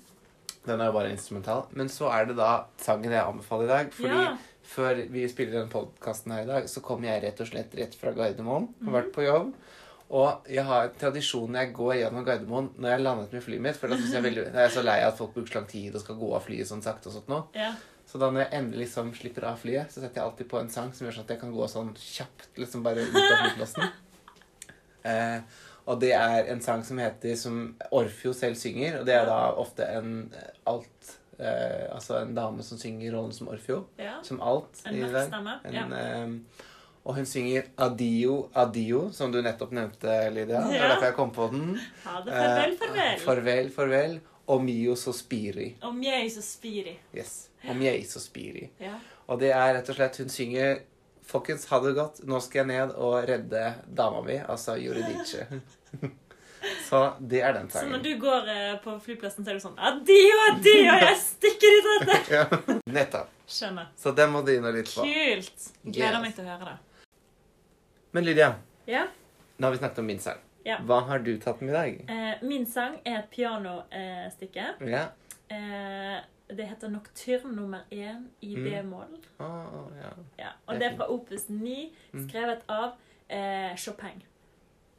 Den 0.65 0.81
er 0.83 0.91
jo 0.91 0.95
bare 0.97 1.11
instrumental. 1.13 1.63
Men 1.77 1.89
så 1.89 2.09
er 2.13 2.27
det 2.29 2.35
da 2.37 2.51
sangen 2.81 3.13
jeg 3.13 3.23
anbefaler 3.23 3.67
i 3.67 3.71
dag. 3.71 3.93
Fordi 3.97 4.23
Ja. 4.25 4.33
før 4.71 4.99
vi 5.11 5.27
spiller 5.31 5.59
den 5.61 5.71
podkasten 5.71 6.31
her 6.35 6.43
i 6.45 6.49
dag, 6.51 6.67
så 6.69 6.81
kom 6.85 7.03
jeg 7.07 7.23
rett 7.23 7.39
og 7.43 7.47
slett 7.49 7.73
rett 7.79 7.95
fra 7.97 8.11
Gardermoen. 8.15 8.67
Har 8.85 8.93
vært 9.01 9.09
Mhm. 9.11 9.15
på 9.15 9.25
jobb. 9.25 9.53
Og 10.11 10.47
jeg 10.51 10.65
har 10.67 10.89
en 10.89 10.97
tradisjon 10.99 11.51
når 11.53 11.61
jeg 11.65 11.73
går 11.77 11.93
gjennom 12.01 12.25
Gardermoen 12.27 12.65
når 12.77 12.89
jeg 12.95 13.03
landet 13.05 13.31
med 13.37 13.43
flyet 13.45 13.61
mitt. 13.63 13.77
For 13.79 13.87
da 13.87 13.95
synes 13.95 14.11
jeg 14.17 14.23
veldig, 14.25 14.43
jeg 14.57 14.65
er 14.65 14.73
så 14.73 14.83
lei 14.83 14.97
av 15.05 15.13
at 15.13 15.17
folk 15.21 15.33
bruker 15.37 15.53
så 15.53 15.59
lang 15.61 15.69
tid 15.71 15.95
og 15.95 16.03
skal 16.03 16.19
gå 16.19 16.31
av 16.35 16.43
flyet 16.49 16.67
sånn 16.67 16.83
sakte 16.83 17.07
og 17.07 17.15
sånt 17.15 17.31
nå. 17.31 17.39
Ja. 17.55 17.71
Så 18.11 18.19
da 18.19 18.27
når 18.27 18.43
jeg 18.43 18.53
endelig 18.59 18.81
liksom 18.89 19.13
slipper 19.15 19.45
av 19.47 19.61
flyet, 19.61 19.87
så 19.93 20.01
setter 20.03 20.19
jeg 20.19 20.25
alltid 20.27 20.49
på 20.51 20.59
en 20.59 20.69
sang 20.73 20.89
som 20.93 21.07
gjør 21.07 21.15
sånn 21.15 21.27
at 21.29 21.31
jeg 21.35 21.39
kan 21.45 21.53
gå 21.55 21.67
sånn 21.71 21.93
kjapt 21.95 22.59
liksom 22.59 22.83
bare 22.83 23.05
ut 23.07 23.15
av 23.21 23.37
flyplassen. 23.45 23.91
Eh, 25.01 25.39
og 25.89 25.97
det 25.97 26.11
er 26.13 26.45
en 26.53 26.59
sang 26.61 26.83
som 26.85 26.99
heter 27.01 27.33
Som 27.39 27.55
Orfeo 27.97 28.35
selv 28.37 28.53
synger, 28.59 28.99
og 28.99 29.07
det 29.07 29.15
er 29.17 29.23
da 29.25 29.37
ofte 29.57 29.87
en 29.97 30.11
alt 30.69 31.07
eh, 31.41 31.87
Altså 31.89 32.19
en 32.19 32.35
dame 32.37 32.61
som 32.61 32.77
synger 32.77 33.15
rollen 33.15 33.33
som 33.33 33.49
Orfeo. 33.49 33.79
ja. 33.97 34.19
Som 34.21 34.43
alt 34.45 34.83
En 34.85 34.99
i 34.99 35.01
dag. 35.09 35.33
En, 35.33 35.73
Ja. 35.73 35.87
eh, 35.97 36.67
og 37.05 37.15
hun 37.17 37.25
synger 37.25 37.63
Adio, 37.81 38.49
Adio, 38.55 39.09
som 39.11 39.31
du 39.33 39.39
nettopp 39.41 39.71
nevnte, 39.73 40.17
Lydia. 40.33 40.61
Det 40.69 40.77
er 40.77 40.87
derfor 40.93 41.05
jeg 41.09 41.15
kom 41.17 41.31
på 41.33 41.47
den. 41.51 41.79
Ha 42.05 42.19
det. 42.25 42.33
Farvel, 42.35 42.73
Eh, 42.73 42.77
farvel. 42.77 43.19
farvel, 43.25 43.71
farvel. 43.71 44.19
Og 44.51 44.63
Mio 44.65 44.95
Sospiri. 44.95 45.75
Om 45.81 46.01
jeg. 46.03 46.31
Yes. 47.15 47.49
Om 47.69 47.81
jeg 47.81 48.05
Sospiri. 48.09 48.69
Ja. 48.81 48.95
Og 49.27 49.39
det 49.39 49.51
er 49.53 49.73
rett 49.77 49.89
og 49.89 49.95
slett 49.95 50.17
Hun 50.17 50.29
synger 50.29 50.79
Folkens, 51.31 51.65
ha 51.69 51.79
det 51.79 51.93
godt. 51.95 52.23
Nå 52.27 52.39
skal 52.41 52.65
jeg 52.65 52.67
ned 52.67 52.95
og 52.97 53.23
redde 53.29 53.61
dama 53.95 54.21
mi, 54.25 54.35
altså 54.49 54.73
Juridice. 54.81 55.45
Så 56.89 57.13
det 57.19 57.39
er 57.41 57.53
den 57.53 57.69
Så 57.73 57.85
når 57.89 58.01
du 58.03 58.09
går 58.21 58.49
eh, 58.51 58.75
på 58.83 58.93
flyplassen, 59.01 59.45
så 59.45 59.49
er 59.53 59.57
du 59.57 59.63
sånn 59.63 59.79
Adio, 59.81 60.41
adio, 60.51 60.91
jeg 61.07 61.15
stikker 61.17 61.77
i 61.77 61.81
dette! 61.87 62.17
Ja. 62.35 62.43
Nettopp. 62.85 63.31
Skjønner. 63.49 63.87
Så 63.97 64.11
den 64.15 64.29
må 64.33 64.43
du 64.45 64.51
inn 64.53 64.65
og 64.69 64.75
lytte 64.75 64.93
på. 64.93 65.05
Kult. 65.07 65.69
Gleder 65.87 66.19
Yes. 66.19 66.21
meg 66.21 66.35
til 66.37 66.45
å 66.45 66.51
høre 66.53 66.67
det. 66.73 66.90
Men 68.11 68.25
Lydia, 68.25 68.55
Ja. 68.85 69.07
nå 69.57 69.67
har 69.67 69.71
vi 69.71 69.77
snakket 69.77 69.99
om 69.99 70.05
min 70.05 70.19
sang. 70.19 70.37
Ja. 70.63 70.77
Hva 70.85 70.99
har 71.07 71.19
du 71.19 71.37
tatt 71.39 71.61
med 71.61 71.69
i 71.69 71.73
dag? 71.77 72.05
Eh, 72.09 72.43
min 72.47 72.65
sang 72.65 72.99
er 73.05 73.19
et 73.19 73.29
pianostykke. 73.31 74.65
Ja. 74.85 75.05
Eh, 75.49 76.19
det 76.55 76.65
heter 76.67 76.89
Nocturne 76.89 77.55
nummer 77.55 77.79
én 77.91 78.27
i 78.41 78.55
Mm. 78.55 78.63
D-moll. 78.69 79.17
Oh, 79.39 79.87
ja. 80.01 80.09
Ja. 80.37 80.49
Og 80.67 80.79
Det 80.79 80.91
er 80.91 80.95
fra 80.97 81.07
Opus 81.09 81.49
9, 81.49 81.93
Mm. 82.13 82.29
skrevet 82.29 82.61
av 82.69 82.91
eh, 83.29 83.75
Chopin. 83.75 84.21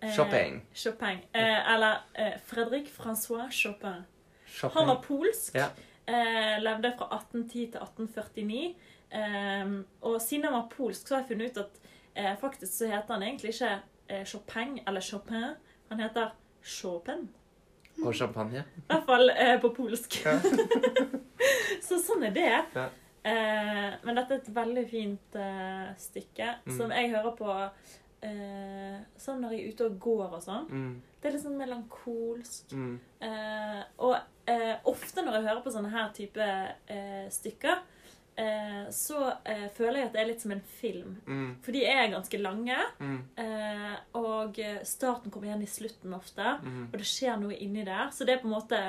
Eh, 0.02 0.16
Chopin. 0.16 0.62
Chopin. 0.74 1.18
Eh, 1.34 1.72
eller 1.74 1.96
eh, 2.14 2.38
Fredrik 2.46 2.88
Francois 2.88 3.50
Chopin. 3.52 4.04
Chopin. 4.46 4.78
Han 4.78 4.86
var 4.88 5.02
polsk. 5.02 5.54
Eh, 5.56 6.58
levde 6.62 6.94
fra 6.98 7.08
1810 7.12 7.66
til 7.72 7.80
1849. 7.80 8.74
Eh, 9.12 9.82
og 10.02 10.20
siden 10.20 10.44
han 10.44 10.52
var 10.54 10.68
polsk, 10.76 11.06
så 11.08 11.14
har 11.14 11.22
jeg 11.22 11.28
funnet 11.28 11.50
ut 11.50 11.58
at 11.58 11.78
eh, 12.14 12.34
faktisk 12.40 12.72
så 12.72 12.86
heter 12.90 13.14
han 13.14 13.22
egentlig 13.22 13.54
ikke 13.54 13.72
eh, 14.08 14.24
Chopin 14.24 14.78
eller 14.86 15.00
Chopin. 15.00 15.54
Han 15.90 16.00
heter 16.00 16.32
Chopin. 16.62 17.28
Og 18.02 18.14
champagne. 18.14 18.62
I 18.64 18.82
hvert 18.88 19.04
fall 19.06 19.30
eh, 19.30 19.58
på 19.60 19.68
polsk. 19.76 20.14
Ja. 20.24 20.38
så 21.86 21.98
sånn 22.00 22.24
er 22.24 22.32
det. 22.36 22.50
Ja. 22.74 22.86
Eh, 23.22 23.90
men 24.02 24.16
dette 24.18 24.34
er 24.34 24.40
et 24.40 24.48
veldig 24.56 24.84
fint 24.90 25.36
eh, 25.38 25.90
stykke 26.00 26.54
Mm. 26.66 26.76
som 26.78 26.90
jeg 26.90 27.10
hører 27.12 27.36
på 27.38 27.50
eh, 28.22 28.98
sånn 29.18 29.40
når 29.42 29.52
jeg 29.54 29.60
er 29.66 29.72
ute 29.74 29.86
og 29.90 29.98
går 30.02 30.36
og 30.38 30.42
sånn. 30.44 30.66
Mm, 30.70 30.92
Det 31.20 31.28
er 31.28 31.32
litt 31.36 31.44
sånn 31.44 31.58
melankolsk. 31.60 32.72
mm, 32.74 32.98
Eh, 33.22 33.82
og 34.02 34.16
eh, 34.50 34.76
ofte 34.90 35.22
når 35.22 35.36
jeg 35.38 35.44
hører 35.46 35.62
på 35.62 35.70
sånne 35.70 35.90
her 35.92 36.08
type 36.16 36.46
eh, 36.88 37.28
stykker, 37.30 37.78
eh, 38.42 38.82
så 38.94 39.20
eh, 39.48 39.68
føler 39.76 40.00
jeg 40.00 40.08
at 40.10 40.16
det 40.16 40.22
er 40.22 40.28
litt 40.32 40.44
som 40.44 40.54
en 40.54 40.64
film. 40.80 41.14
mm, 41.26 41.48
For 41.64 41.76
de 41.76 41.84
er 41.88 42.10
ganske 42.12 42.40
lange, 42.42 42.78
mm, 42.98 43.18
eh, 43.44 43.94
og 44.18 44.60
starten 44.88 45.32
kommer 45.32 45.50
igjen 45.50 45.64
i 45.64 45.70
slutten 45.70 46.14
ofte. 46.18 46.58
mm. 46.62 46.84
Og 46.90 46.98
det 46.98 47.08
skjer 47.08 47.40
noe 47.40 47.56
inni 47.56 47.86
der. 47.88 48.10
Så 48.14 48.26
det 48.28 48.36
er 48.36 48.42
på 48.44 48.50
en 48.50 48.56
måte 48.58 48.82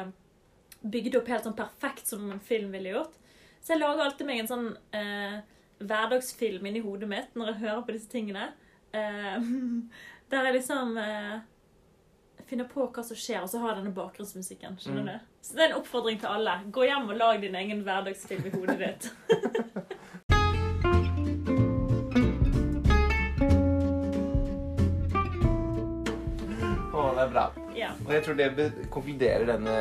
bygd 0.84 1.18
opp 1.20 1.30
helt 1.32 1.48
sånn 1.48 1.58
perfekt 1.58 2.10
som 2.10 2.26
en 2.32 2.44
film 2.44 2.74
ville 2.76 2.96
gjort. 2.96 3.16
Så 3.64 3.74
jeg 3.74 3.84
lager 3.84 4.04
alltid 4.04 4.28
meg 4.28 4.42
en 4.44 4.52
sånn 4.52 4.70
eh, 4.96 5.40
hverdagsfilm 5.84 6.66
inni 6.68 6.84
hodet 6.84 7.08
mitt 7.10 7.38
når 7.40 7.54
jeg 7.54 7.62
hører 7.64 7.86
på 7.88 7.96
disse 7.96 8.12
tingene. 8.12 8.50
Eh, 8.92 9.50
der 10.34 10.50
jeg 10.50 10.58
liksom 10.58 10.98
eh, 11.00 11.38
finner 12.54 12.70
på 12.70 12.86
hva 12.94 13.04
som 13.06 13.18
skjer, 13.18 13.42
og 13.44 13.50
så 13.50 13.60
ha 13.64 13.74
denne 13.80 13.94
bakgrunnsmusikken. 13.98 14.78
skjønner 14.80 15.02
Mm. 15.02 15.12
du? 15.14 15.20
Så 15.42 15.56
det 15.58 15.66
er 15.66 15.72
en 15.74 15.80
oppfordring 15.82 16.20
til 16.22 16.30
alle. 16.30 16.58
Gå 16.72 16.86
hjem 16.86 17.10
og 17.10 17.18
lag 17.18 17.42
din 17.42 17.56
egen 17.56 17.84
hverdagsfilm 17.84 18.46
i 18.46 18.54
hodet 18.58 18.80
ditt. 18.80 19.12
Det 27.14 27.30
er 27.30 27.32
bra. 27.32 27.44
Ja. 27.78 27.90
Og 28.06 28.12
jeg 28.14 28.24
tror 28.26 28.36
det 28.38 28.68
konkluderer 28.92 29.46
denne 29.48 29.74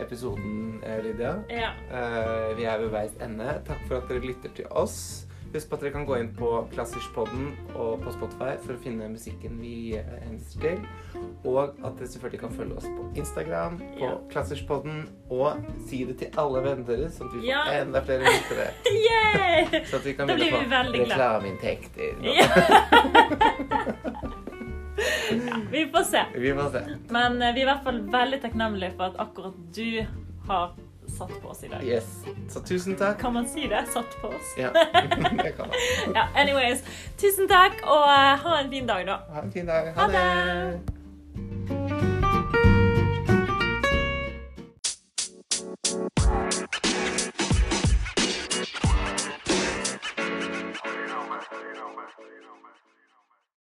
episoden, 0.00 0.82
eh, 0.86 1.02
Lydia. 1.04 1.34
ja. 1.50 1.70
Eh, 1.92 2.56
vi 2.56 2.64
er 2.64 2.78
ved 2.78 2.88
veis 2.94 3.12
ende. 3.20 3.60
Takk 3.66 3.82
for 3.88 3.96
at 4.00 4.08
dere 4.08 4.20
lytter 4.24 4.48
til 4.56 4.66
oss. 4.70 5.26
Husk 5.56 5.70
på 5.70 5.76
at 5.78 5.82
dere 5.86 5.92
kan 5.94 6.04
gå 6.04 6.18
inn 6.20 6.26
på 6.36 6.48
Klasserspodden 6.74 7.46
og 7.80 8.02
på 8.04 8.10
Spotify 8.12 8.58
for 8.60 8.74
å 8.76 8.80
finne 8.82 9.06
musikken 9.08 9.54
vi 9.62 9.94
eh, 9.96 10.04
henviser 10.26 10.60
til. 10.60 10.78
Og 11.48 11.72
at 11.80 11.96
dere 11.96 12.08
selvfølgelig 12.12 12.40
kan 12.42 12.52
følge 12.58 12.76
oss 12.76 12.84
på 12.92 13.02
Instagram, 13.22 13.78
på 13.96 14.04
Ja. 14.04 14.10
Klasserspodden, 14.34 14.98
og 15.32 15.56
si 15.88 16.02
det 16.04 16.18
til 16.20 16.28
alle 16.42 16.60
vennene 16.66 16.84
deres, 16.90 17.16
sånn 17.16 17.28
at 17.30 17.34
vi 17.38 17.40
får 17.40 17.48
Ja. 17.48 17.62
enda 17.80 18.00
flere 18.04 18.20
lyttere. 18.28 18.66
yeah! 19.06 19.64
Så 19.88 19.96
at 19.96 20.04
vi 20.04 20.12
kan 20.18 20.28
begynne 20.28 20.44
blir 20.44 20.52
vi 20.52 20.60
å 20.66 20.68
veldig 20.76 21.00
få 21.00 21.04
glad. 21.08 21.16
reklameinntekter. 21.16 22.12
Ja. 22.36 22.46
ja, 25.46 25.56
vi 25.70 25.86
får 25.92 26.02
se. 26.10 26.22
Vi 26.34 26.52
får 26.54 26.70
se. 26.76 26.82
Men 27.16 27.40
eh, 27.42 27.54
vi 27.56 27.60
er 27.62 27.64
i 27.64 27.68
hvert 27.70 27.84
fall 27.88 28.00
veldig 28.12 28.38
takknemlige 28.44 28.92
for 28.98 29.04
at 29.12 29.16
akkurat 29.24 29.56
du 29.76 29.88
har 30.48 30.66
satt 31.18 31.32
på 31.42 31.48
oss 31.48 31.62
i 31.64 31.68
dag. 31.72 31.84
Yes. 31.84 32.10
Så 32.52 32.60
tusen 32.60 32.96
takk. 32.96 33.20
Kan 33.20 33.34
man 33.36 33.48
si 33.48 33.68
det? 33.70 33.84
Satt 33.92 34.18
på 34.20 34.28
oss? 34.28 34.52
Ja, 34.58 34.70
det 35.44 35.56
kan 35.56 35.68
man. 35.68 35.76
Ja, 36.14 36.28
anyways. 36.34 36.84
Tusen 37.20 37.48
takk, 37.48 37.80
og 37.86 38.04
eh, 38.08 38.34
ha 38.44 38.60
en 38.60 38.70
fin 38.70 38.86
dag, 38.86 39.06
da. 39.06 39.22
Ha 39.32 39.46
en 39.46 39.52
fin 39.52 39.66
dag. 39.66 39.92
Ha 39.96 40.12
det. 40.12 40.95